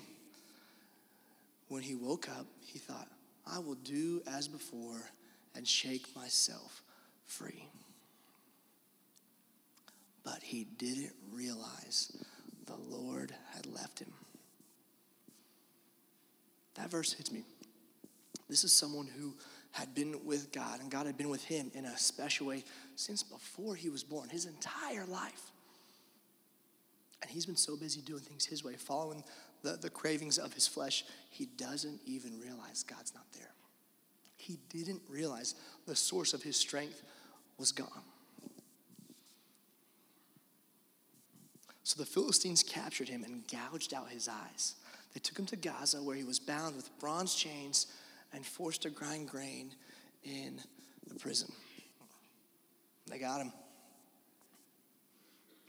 When 1.68 1.82
he 1.82 1.94
woke 1.94 2.28
up, 2.28 2.46
he 2.64 2.78
thought, 2.78 3.08
I 3.46 3.58
will 3.58 3.74
do 3.74 4.22
as 4.26 4.48
before 4.48 5.02
and 5.54 5.66
shake 5.68 6.06
myself 6.16 6.82
free. 7.26 7.68
But 10.24 10.42
he 10.42 10.64
didn't 10.64 11.12
realize 11.32 12.16
the 12.66 12.76
Lord 12.76 13.34
had 13.54 13.66
left 13.66 13.98
him. 13.98 14.12
That 16.74 16.90
verse 16.90 17.12
hits 17.12 17.30
me. 17.30 17.44
This 18.48 18.64
is 18.64 18.72
someone 18.72 19.06
who 19.06 19.34
had 19.72 19.94
been 19.94 20.24
with 20.24 20.52
God, 20.52 20.80
and 20.80 20.90
God 20.90 21.06
had 21.06 21.16
been 21.16 21.28
with 21.28 21.44
him 21.44 21.70
in 21.74 21.84
a 21.84 21.96
special 21.96 22.48
way 22.48 22.64
since 22.96 23.22
before 23.22 23.74
he 23.74 23.88
was 23.88 24.02
born, 24.02 24.28
his 24.28 24.46
entire 24.46 25.06
life. 25.06 25.52
And 27.22 27.30
he's 27.30 27.46
been 27.46 27.56
so 27.56 27.76
busy 27.76 28.00
doing 28.00 28.22
things 28.22 28.46
his 28.46 28.64
way, 28.64 28.74
following 28.74 29.22
the, 29.62 29.72
the 29.72 29.90
cravings 29.90 30.38
of 30.38 30.52
his 30.54 30.66
flesh, 30.66 31.04
he 31.30 31.46
doesn't 31.46 32.00
even 32.06 32.40
realize 32.40 32.82
God's 32.82 33.14
not 33.14 33.26
there. 33.32 33.50
He 34.36 34.58
didn't 34.70 35.02
realize 35.08 35.54
the 35.86 35.96
source 35.96 36.32
of 36.32 36.42
his 36.42 36.56
strength 36.56 37.02
was 37.58 37.72
gone. 37.72 38.02
So 41.84 42.00
the 42.00 42.06
Philistines 42.06 42.62
captured 42.62 43.08
him 43.08 43.24
and 43.24 43.42
gouged 43.48 43.92
out 43.92 44.08
his 44.08 44.28
eyes. 44.28 44.76
They 45.12 45.20
took 45.20 45.38
him 45.38 45.46
to 45.46 45.56
Gaza, 45.56 45.98
where 45.98 46.16
he 46.16 46.24
was 46.24 46.38
bound 46.38 46.76
with 46.76 46.88
bronze 47.00 47.34
chains 47.34 47.86
and 48.32 48.44
forced 48.44 48.82
to 48.82 48.90
grind 48.90 49.28
grain 49.28 49.72
in 50.24 50.60
the 51.08 51.14
prison. 51.14 51.52
They 53.10 53.18
got 53.18 53.40
him. 53.40 53.52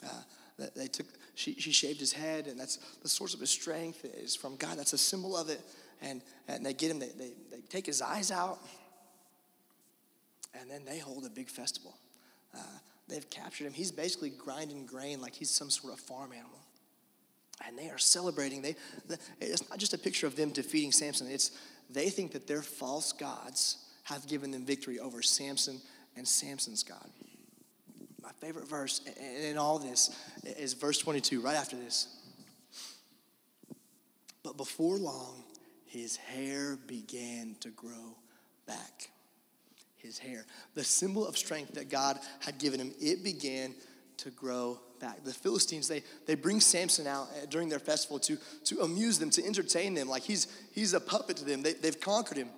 Uh, 0.05 0.65
they 0.75 0.87
took, 0.87 1.07
she, 1.35 1.55
she 1.55 1.71
shaved 1.71 1.99
his 1.99 2.13
head, 2.13 2.47
and 2.47 2.59
that's 2.59 2.77
the 3.01 3.09
source 3.09 3.33
of 3.33 3.39
his 3.39 3.49
strength 3.49 4.05
is 4.05 4.35
from 4.35 4.55
God. 4.57 4.77
That's 4.77 4.93
a 4.93 4.97
symbol 4.97 5.35
of 5.35 5.49
it. 5.49 5.61
And, 6.01 6.21
and 6.47 6.65
they 6.65 6.73
get 6.73 6.91
him, 6.91 6.99
they, 6.99 7.09
they, 7.09 7.31
they 7.51 7.61
take 7.69 7.85
his 7.85 8.01
eyes 8.01 8.31
out, 8.31 8.59
and 10.59 10.69
then 10.69 10.83
they 10.85 10.99
hold 10.99 11.25
a 11.25 11.29
big 11.29 11.49
festival. 11.49 11.95
Uh, 12.55 12.59
they've 13.07 13.29
captured 13.29 13.65
him. 13.65 13.73
He's 13.73 13.91
basically 13.91 14.29
grinding 14.29 14.85
grain 14.85 15.21
like 15.21 15.35
he's 15.35 15.49
some 15.49 15.69
sort 15.69 15.93
of 15.93 15.99
farm 15.99 16.31
animal. 16.33 16.59
And 17.67 17.77
they 17.77 17.89
are 17.89 17.99
celebrating. 17.99 18.63
They, 18.63 18.75
it's 19.39 19.69
not 19.69 19.77
just 19.77 19.93
a 19.93 19.97
picture 19.97 20.25
of 20.25 20.35
them 20.35 20.49
defeating 20.49 20.91
Samson, 20.91 21.27
it's 21.29 21.51
they 21.93 22.09
think 22.09 22.31
that 22.33 22.47
their 22.47 22.61
false 22.61 23.11
gods 23.11 23.77
have 24.03 24.27
given 24.27 24.51
them 24.51 24.65
victory 24.65 24.99
over 24.99 25.21
Samson 25.21 25.79
and 26.15 26.27
Samson's 26.27 26.83
God. 26.83 27.09
My 28.21 28.31
favorite 28.39 28.67
verse 28.67 29.01
in 29.43 29.57
all 29.57 29.79
this 29.79 30.15
is 30.43 30.73
verse 30.73 30.97
22, 30.97 31.41
right 31.41 31.55
after 31.55 31.75
this. 31.75 32.07
But 34.43 34.57
before 34.57 34.97
long, 34.97 35.43
his 35.85 36.15
hair 36.15 36.77
began 36.87 37.55
to 37.61 37.69
grow 37.69 38.15
back. 38.65 39.09
His 39.97 40.17
hair. 40.17 40.45
The 40.73 40.83
symbol 40.83 41.27
of 41.27 41.37
strength 41.37 41.75
that 41.75 41.89
God 41.89 42.17
had 42.39 42.57
given 42.57 42.79
him, 42.79 42.91
it 42.99 43.23
began 43.23 43.75
to 44.21 44.29
grow 44.31 44.79
back. 44.99 45.23
The 45.23 45.33
Philistines, 45.33 45.87
they, 45.87 46.03
they 46.27 46.35
bring 46.35 46.59
Samson 46.59 47.07
out 47.07 47.27
uh, 47.29 47.45
during 47.49 47.69
their 47.69 47.79
festival 47.79 48.19
to, 48.19 48.37
to 48.65 48.81
amuse 48.81 49.19
them, 49.19 49.29
to 49.31 49.45
entertain 49.45 49.93
them. 49.93 50.07
Like 50.07 50.23
he's, 50.23 50.47
he's 50.73 50.93
a 50.93 50.99
puppet 50.99 51.37
to 51.37 51.45
them. 51.45 51.63
They, 51.63 51.73
they've 51.73 51.99
conquered 51.99 52.37
him. 52.37 52.49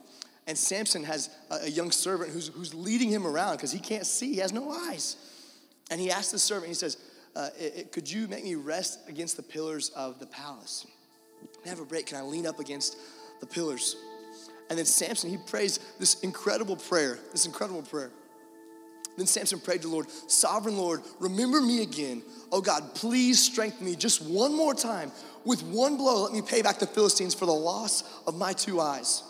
And 0.46 0.58
Samson 0.58 1.04
has 1.06 1.30
a, 1.50 1.66
a 1.66 1.70
young 1.70 1.92
servant 1.92 2.32
who's, 2.32 2.50
who's 2.50 2.74
leading 2.74 3.10
him 3.10 3.26
around 3.26 3.56
because 3.58 3.72
he 3.72 3.80
can't 3.80 4.06
see, 4.06 4.34
he 4.34 4.40
has 4.40 4.52
no 4.52 4.70
eyes. 4.72 5.16
And 5.90 6.00
he 6.00 6.12
asks 6.12 6.32
the 6.32 6.40
servant, 6.40 6.68
he 6.68 6.74
says, 6.74 6.98
uh, 7.36 7.50
it, 7.58 7.74
it, 7.76 7.92
Could 7.92 8.12
you 8.12 8.28
make 8.28 8.44
me 8.44 8.56
rest 8.56 9.00
against 9.08 9.38
the 9.38 9.44
pillars 9.44 9.90
of 9.96 10.20
the 10.20 10.28
palace? 10.28 10.86
I 11.66 11.70
have 11.70 11.80
a 11.80 11.86
break. 11.86 12.08
Can 12.08 12.18
I 12.18 12.22
lean 12.22 12.46
up 12.46 12.60
against 12.60 12.98
the 13.40 13.46
pillars? 13.46 13.96
And 14.70 14.78
then 14.78 14.86
Samson, 14.86 15.30
he 15.30 15.38
prays 15.38 15.80
this 16.00 16.22
incredible 16.22 16.76
prayer, 16.76 17.20
this 17.32 17.46
incredible 17.46 17.82
prayer. 17.82 18.12
Then 19.18 19.28
Samson 19.28 19.60
prayed 19.60 19.82
to 19.82 19.88
the 19.88 19.94
Lord, 19.94 20.10
Sovereign 20.28 20.78
Lord, 20.78 21.02
remember 21.20 21.62
me 21.62 21.84
again. 21.84 22.24
Oh 22.52 22.62
God, 22.62 22.96
please 22.96 23.40
strengthen 23.40 23.86
me 23.86 23.96
just 23.96 24.22
one 24.22 24.56
more 24.56 24.74
time. 24.74 25.12
With 25.46 25.62
one 25.64 25.98
blow, 25.98 26.24
let 26.24 26.34
me 26.34 26.42
pay 26.42 26.62
back 26.62 26.80
the 26.80 26.88
Philistines 26.88 27.34
for 27.34 27.46
the 27.46 27.54
loss 27.54 28.04
of 28.26 28.36
my 28.36 28.54
two 28.54 28.80
eyes. 28.80 29.24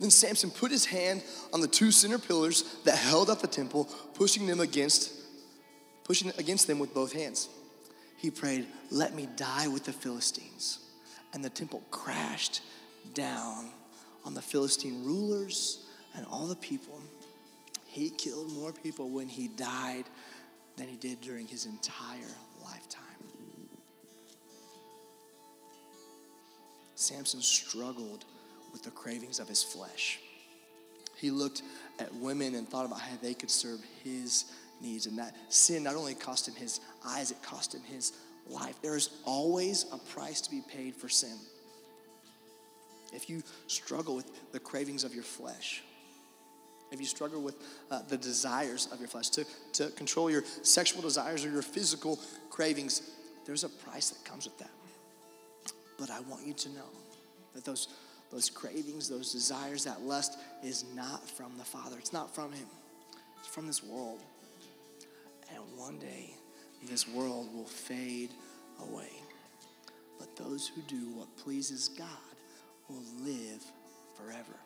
Then 0.00 0.10
Samson 0.10 0.50
put 0.50 0.70
his 0.70 0.86
hand 0.86 1.22
on 1.52 1.60
the 1.60 1.68
two 1.68 1.92
center 1.92 2.18
pillars 2.18 2.64
that 2.84 2.96
held 2.96 3.28
up 3.28 3.42
the 3.42 3.46
temple, 3.46 3.84
pushing 4.14 4.46
them 4.46 4.58
against, 4.58 5.12
pushing 6.04 6.32
against 6.38 6.66
them 6.66 6.78
with 6.78 6.94
both 6.94 7.12
hands. 7.12 7.48
He 8.16 8.30
prayed, 8.30 8.66
Let 8.90 9.14
me 9.14 9.28
die 9.36 9.68
with 9.68 9.84
the 9.84 9.92
Philistines. 9.92 10.78
And 11.32 11.44
the 11.44 11.50
temple 11.50 11.82
crashed 11.90 12.62
down 13.14 13.68
on 14.24 14.34
the 14.34 14.42
Philistine 14.42 15.04
rulers 15.04 15.86
and 16.16 16.26
all 16.30 16.46
the 16.46 16.56
people. 16.56 17.00
He 17.86 18.10
killed 18.10 18.52
more 18.52 18.72
people 18.72 19.10
when 19.10 19.28
he 19.28 19.48
died 19.48 20.04
than 20.76 20.88
he 20.88 20.96
did 20.96 21.20
during 21.20 21.46
his 21.46 21.66
entire 21.66 22.34
lifetime. 22.62 23.04
Samson 26.94 27.40
struggled 27.40 28.24
with 28.72 28.82
the 28.82 28.90
cravings 28.90 29.40
of 29.40 29.48
his 29.48 29.62
flesh. 29.62 30.20
He 31.16 31.30
looked 31.30 31.62
at 31.98 32.14
women 32.14 32.54
and 32.54 32.68
thought 32.68 32.86
about 32.86 33.00
how 33.00 33.16
they 33.20 33.34
could 33.34 33.50
serve 33.50 33.80
his 34.04 34.44
needs. 34.80 35.06
And 35.06 35.18
that 35.18 35.34
sin 35.48 35.82
not 35.82 35.96
only 35.96 36.14
cost 36.14 36.48
him 36.48 36.54
his 36.54 36.80
eyes, 37.04 37.30
it 37.30 37.42
cost 37.42 37.74
him 37.74 37.82
his 37.82 38.12
life. 38.46 38.80
There 38.82 38.96
is 38.96 39.10
always 39.24 39.86
a 39.92 39.98
price 39.98 40.40
to 40.42 40.50
be 40.50 40.62
paid 40.68 40.94
for 40.94 41.08
sin. 41.08 41.36
If 43.12 43.28
you 43.28 43.42
struggle 43.66 44.14
with 44.14 44.52
the 44.52 44.60
cravings 44.60 45.04
of 45.04 45.14
your 45.14 45.24
flesh, 45.24 45.82
if 46.90 47.00
you 47.00 47.06
struggle 47.06 47.40
with 47.40 47.56
uh, 47.90 48.02
the 48.08 48.16
desires 48.16 48.88
of 48.92 48.98
your 48.98 49.08
flesh, 49.08 49.28
to, 49.30 49.44
to 49.72 49.88
control 49.90 50.30
your 50.30 50.44
sexual 50.62 51.02
desires 51.02 51.44
or 51.44 51.50
your 51.50 51.62
physical 51.62 52.18
cravings, 52.50 53.02
there's 53.46 53.64
a 53.64 53.68
price 53.68 54.10
that 54.10 54.24
comes 54.24 54.44
with 54.46 54.58
that. 54.58 54.70
But 55.98 56.10
I 56.10 56.20
want 56.20 56.46
you 56.46 56.54
to 56.54 56.68
know 56.70 56.88
that 57.54 57.64
those, 57.64 57.88
those 58.30 58.50
cravings, 58.50 59.08
those 59.08 59.32
desires, 59.32 59.84
that 59.84 60.02
lust 60.02 60.38
is 60.64 60.84
not 60.94 61.28
from 61.28 61.56
the 61.58 61.64
Father. 61.64 61.96
It's 61.98 62.12
not 62.12 62.34
from 62.34 62.52
Him, 62.52 62.66
it's 63.38 63.48
from 63.48 63.66
this 63.66 63.82
world. 63.84 64.20
And 65.54 65.62
one 65.76 65.98
day, 65.98 66.34
this 66.88 67.06
world 67.06 67.52
will 67.54 67.66
fade 67.66 68.30
away. 68.80 69.10
But 70.18 70.36
those 70.36 70.68
who 70.68 70.80
do 70.82 71.10
what 71.14 71.34
pleases 71.36 71.88
God 71.88 72.06
will 72.88 73.02
live 73.24 73.62
forever 74.16 74.56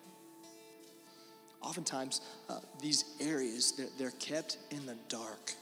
oftentimes 1.65 2.21
uh, 2.49 2.59
these 2.81 3.17
areas 3.21 3.73
they're, 3.73 3.87
they're, 3.99 4.11
kept 4.19 4.59
in 4.71 4.85
the 4.87 4.97
dark 5.09 5.53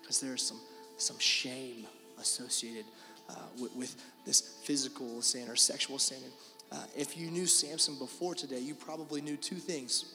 because 0.00 0.20
there's 0.20 0.42
some 0.42 0.60
some 0.98 1.18
shame 1.18 1.86
associated 2.18 2.84
uh, 3.28 3.34
with, 3.60 3.74
with, 3.74 3.96
this 4.24 4.40
physical 4.62 5.20
sin 5.20 5.48
or 5.48 5.56
sexual 5.56 5.98
sin. 5.98 6.18
And, 6.22 6.32
uh, 6.78 6.84
if 6.96 7.16
you 7.18 7.30
knew 7.30 7.46
Samson 7.46 7.98
before 7.98 8.34
today, 8.34 8.60
you 8.60 8.74
probably 8.74 9.20
knew 9.20 9.36
two 9.36 9.56
things. 9.56 10.14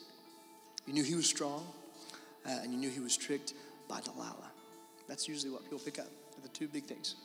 You 0.85 0.93
knew 0.93 1.03
he 1.03 1.15
was 1.15 1.27
strong, 1.27 1.65
uh, 2.45 2.59
and 2.63 2.71
you 2.71 2.79
knew 2.79 2.89
he 2.89 3.01
was 3.01 3.17
tricked 3.17 3.53
by 3.89 3.99
Delilah. 3.99 4.51
That's 5.07 5.27
usually 5.27 5.51
what 5.51 5.63
people 5.63 5.79
pick 5.79 5.99
up. 5.99 6.07
the 6.41 6.49
two 6.49 6.67
big 6.67 6.85
things. 6.85 7.15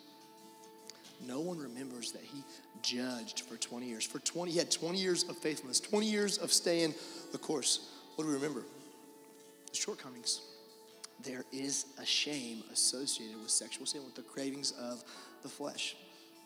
No 1.27 1.41
one 1.41 1.59
remembers 1.59 2.13
that 2.13 2.23
he 2.23 2.43
judged 2.83 3.41
for 3.41 3.57
20 3.57 3.87
years. 3.87 4.05
For 4.05 4.19
20, 4.19 4.51
he 4.51 4.59
had 4.59 4.71
20 4.71 4.99
years 4.99 5.25
of 5.25 5.37
faithfulness, 5.37 5.81
20 5.81 6.07
years 6.07 6.39
of 6.39 6.53
staying 6.53 6.95
the 7.31 7.39
course. 7.39 7.91
What 8.17 8.25
do 8.25 8.29
we 8.29 8.35
remember? 8.35 8.63
The 9.71 9.77
shortcomings. 9.77 10.41
There 11.25 11.45
is 11.53 11.87
a 12.01 12.05
shame 12.05 12.65
associated 12.73 13.39
with 13.41 13.51
sexual 13.51 13.87
sin, 13.87 14.05
with 14.05 14.17
the 14.17 14.23
cravings 14.23 14.73
of 14.73 15.05
the 15.43 15.49
flesh. 15.49 15.97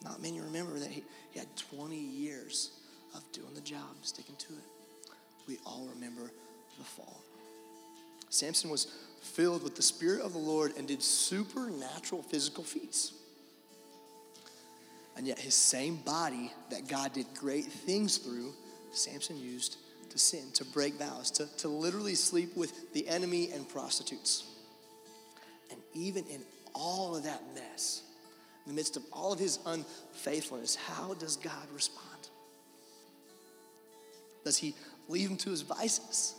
Not 0.04 0.20
many 0.20 0.40
remember 0.40 0.78
that 0.78 0.90
he, 0.90 1.02
he 1.30 1.38
had 1.38 1.48
20 1.70 1.96
years 1.96 2.72
of 3.14 3.22
doing 3.32 3.54
the 3.54 3.62
job, 3.62 3.96
sticking 4.02 4.36
to 4.36 4.52
it. 4.52 5.10
We 5.48 5.58
all 5.64 5.88
remember 5.94 6.30
the 6.78 6.84
fall. 6.84 7.20
Samson 8.28 8.68
was 8.68 8.86
filled 9.22 9.62
with 9.62 9.76
the 9.76 9.82
Spirit 9.82 10.20
of 10.20 10.32
the 10.32 10.38
Lord 10.38 10.72
and 10.76 10.86
did 10.86 11.02
supernatural 11.02 12.22
physical 12.22 12.64
feats. 12.64 13.12
And 15.16 15.26
yet, 15.26 15.38
his 15.38 15.54
same 15.54 15.96
body 15.96 16.52
that 16.70 16.88
God 16.88 17.14
did 17.14 17.26
great 17.34 17.64
things 17.64 18.18
through, 18.18 18.52
Samson 18.92 19.38
used 19.38 19.78
to 20.10 20.18
sin, 20.18 20.50
to 20.54 20.64
break 20.64 20.94
vows, 20.94 21.30
to, 21.32 21.46
to 21.58 21.68
literally 21.68 22.14
sleep 22.14 22.54
with 22.56 22.92
the 22.92 23.08
enemy 23.08 23.50
and 23.52 23.68
prostitutes. 23.68 24.44
And 25.70 25.80
even 25.94 26.24
in 26.26 26.42
all 26.74 27.16
of 27.16 27.24
that 27.24 27.42
mess, 27.54 28.02
in 28.64 28.72
the 28.72 28.76
midst 28.76 28.96
of 28.96 29.04
all 29.12 29.32
of 29.32 29.38
his 29.38 29.58
unfaithfulness, 29.64 30.76
how 30.76 31.14
does 31.14 31.36
God 31.36 31.66
respond? 31.72 32.04
Does 34.44 34.58
he 34.58 34.74
leave 35.08 35.30
him 35.30 35.36
to 35.38 35.50
his 35.50 35.62
vices 35.62 36.34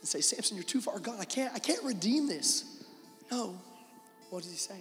and 0.00 0.08
say, 0.08 0.20
Samson, 0.20 0.56
you're 0.56 0.64
too 0.64 0.80
far 0.80 0.98
gone. 0.98 1.16
I 1.20 1.24
can't, 1.24 1.54
I 1.54 1.58
can't 1.58 1.82
redeem 1.84 2.28
this. 2.28 2.84
No. 3.30 3.58
What 4.30 4.42
does 4.42 4.52
he 4.52 4.58
say? 4.58 4.80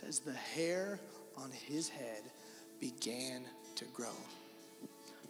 Says, 0.00 0.20
the 0.20 0.32
hair 0.32 0.98
on 1.36 1.50
his 1.50 1.88
head 1.88 2.22
began 2.80 3.42
to 3.76 3.84
grow. 3.86 4.08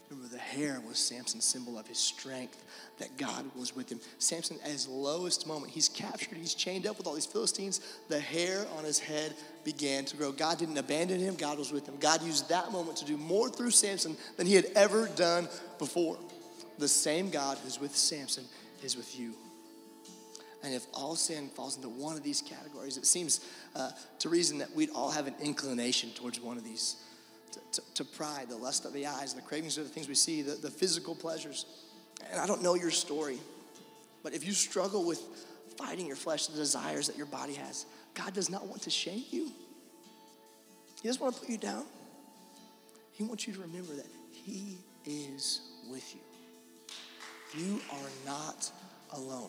Remember, 0.09 0.28
the 0.28 0.40
hair 0.40 0.83
was 0.87 0.98
Samson's 0.98 1.44
symbol 1.44 1.78
of 1.78 1.87
his 1.87 1.98
strength, 1.98 2.64
that 2.98 3.16
God 3.16 3.44
was 3.54 3.76
with 3.76 3.90
him. 3.90 4.00
Samson, 4.18 4.59
at 4.64 4.70
his 4.70 4.88
lowest 4.88 5.46
moment, 5.46 5.72
he's 5.72 5.88
captured, 5.88 6.37
he's 6.37 6.54
chained 6.54 6.85
up 6.85 6.98
with 6.98 7.06
all 7.06 7.14
these 7.14 7.26
Philistines. 7.26 7.80
The 8.09 8.18
hair 8.18 8.66
on 8.76 8.85
his 8.85 8.98
head 8.98 9.35
began 9.64 10.04
to 10.06 10.16
grow. 10.16 10.33
God 10.33 10.59
didn't 10.59 10.78
abandon 10.78 11.20
him, 11.20 11.37
God 11.37 11.59
was 11.59 11.72
with 11.72 11.88
him. 11.88 11.94
God 12.00 12.22
used 12.22 12.48
that 12.48 12.72
moment 12.72 12.96
to 12.98 13.04
do 13.04 13.16
more 13.16 13.48
through 13.48 13.70
Samson 13.70 14.16
than 14.37 14.48
he 14.48 14.54
had 14.56 14.66
ever 14.74 15.09
done 15.14 15.48
before. 15.78 16.18
The 16.78 16.88
same 16.88 17.30
God 17.30 17.59
who's 17.62 17.80
with 17.80 17.94
Samson 17.96 18.44
is 18.83 18.96
with 18.96 19.18
you. 19.18 19.35
And 20.62 20.75
if 20.75 20.87
all 20.92 21.16
sin 21.16 21.49
falls 21.49 21.77
into 21.77 21.88
one 21.88 22.16
of 22.16 22.23
these 22.23 22.42
categories, 22.42 22.96
it 22.96 23.07
seems 23.07 23.40
uh, 23.75 23.90
to 24.18 24.29
reason 24.29 24.59
that 24.59 24.75
we'd 24.75 24.90
all 24.94 25.11
have 25.11 25.27
an 25.27 25.35
inclination 25.42 26.11
towards 26.11 26.38
one 26.40 26.59
of 26.59 26.64
these 26.64 26.96
to, 27.53 27.61
to, 27.73 27.94
to, 27.94 28.05
pride, 28.05 28.49
the 28.49 28.57
lust 28.57 28.85
of 28.85 28.92
the 28.92 29.07
eyes, 29.07 29.35
the 29.35 29.40
cravings 29.40 29.79
of 29.79 29.85
the 29.85 29.90
things 29.90 30.08
we 30.08 30.15
see, 30.15 30.42
the, 30.42 30.52
the 30.52 30.71
physical 30.71 31.15
pleasures. 31.15 31.67
And 32.31 32.40
I 32.40 32.46
don't 32.46 32.63
know 32.63 32.75
your 32.75 32.90
story, 32.90 33.38
but 34.23 34.35
if 34.35 34.44
you 34.44 34.52
struggle 34.52 35.04
with 35.04 35.21
fighting 35.77 36.06
your 36.06 36.17
flesh, 36.17 36.46
the 36.46 36.56
desires 36.56 37.06
that 37.06 37.17
your 37.17 37.27
body 37.27 37.54
has, 37.54 37.87
God 38.15 38.35
does 38.35 38.50
not 38.50 38.67
want 38.67 38.83
to 38.83 38.90
shame 38.90 39.25
you. 39.31 39.50
He 41.00 41.08
doesn't 41.08 41.23
want 41.23 41.35
to 41.35 41.40
put 41.40 41.48
you 41.48 41.58
down. 41.58 41.85
He 43.13 43.25
wants 43.25 43.46
you 43.46 43.54
to 43.54 43.61
remember 43.61 43.94
that 43.94 44.06
He 44.31 44.79
is 45.06 45.63
with 45.90 46.15
you. 46.15 46.21
You 47.58 47.81
are 47.92 48.11
not 48.27 48.71
alone. 49.13 49.48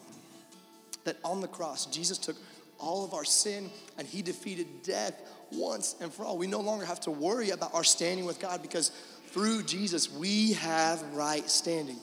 That 1.03 1.17
on 1.23 1.41
the 1.41 1.47
cross, 1.47 1.85
Jesus 1.87 2.17
took 2.17 2.35
all 2.77 3.03
of 3.05 3.13
our 3.13 3.25
sin 3.25 3.69
and 3.97 4.07
He 4.07 4.21
defeated 4.21 4.67
death 4.83 5.19
once 5.51 5.95
and 6.01 6.13
for 6.13 6.25
all. 6.25 6.37
We 6.37 6.47
no 6.47 6.61
longer 6.61 6.85
have 6.85 6.99
to 7.01 7.11
worry 7.11 7.49
about 7.49 7.73
our 7.73 7.83
standing 7.83 8.25
with 8.25 8.39
God 8.39 8.61
because 8.61 8.89
through 9.27 9.63
Jesus 9.63 10.11
we 10.11 10.53
have 10.53 11.01
right 11.13 11.49
standing. 11.49 11.97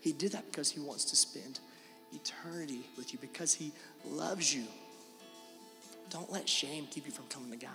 He 0.00 0.12
did 0.12 0.32
that 0.32 0.44
because 0.50 0.70
he 0.70 0.78
wants 0.80 1.06
to 1.06 1.16
spend 1.16 1.58
eternity 2.12 2.80
with 2.96 3.12
you 3.12 3.18
because 3.20 3.54
He 3.54 3.72
loves 4.04 4.54
you. 4.54 4.64
Don't 6.10 6.30
let 6.30 6.48
shame 6.48 6.86
keep 6.90 7.06
you 7.06 7.12
from 7.12 7.26
coming 7.26 7.50
to 7.50 7.56
God. 7.56 7.74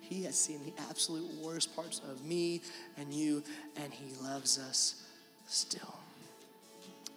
He 0.00 0.24
has 0.24 0.36
seen 0.36 0.60
the 0.64 0.72
absolute 0.88 1.30
worst 1.42 1.74
parts 1.76 2.00
of 2.10 2.24
me 2.24 2.62
and 2.98 3.12
you, 3.12 3.42
and 3.76 3.92
He 3.92 4.14
loves 4.22 4.58
us 4.58 5.02
still. 5.46 5.99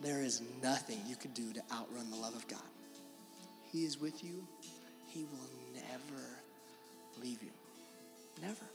There 0.04 0.22
is 0.22 0.42
nothing 0.62 1.00
you 1.08 1.16
can 1.16 1.32
do 1.32 1.54
to 1.54 1.62
outrun 1.72 2.12
the 2.12 2.18
love 2.18 2.36
of 2.36 2.46
God. 2.50 2.60
He 3.72 3.86
is 3.86 4.00
with 4.00 4.22
you, 4.22 4.46
He 5.08 5.24
will 5.24 5.50
never 5.74 6.24
leave 7.22 7.42
you. 7.42 7.52
Never. 8.42 8.73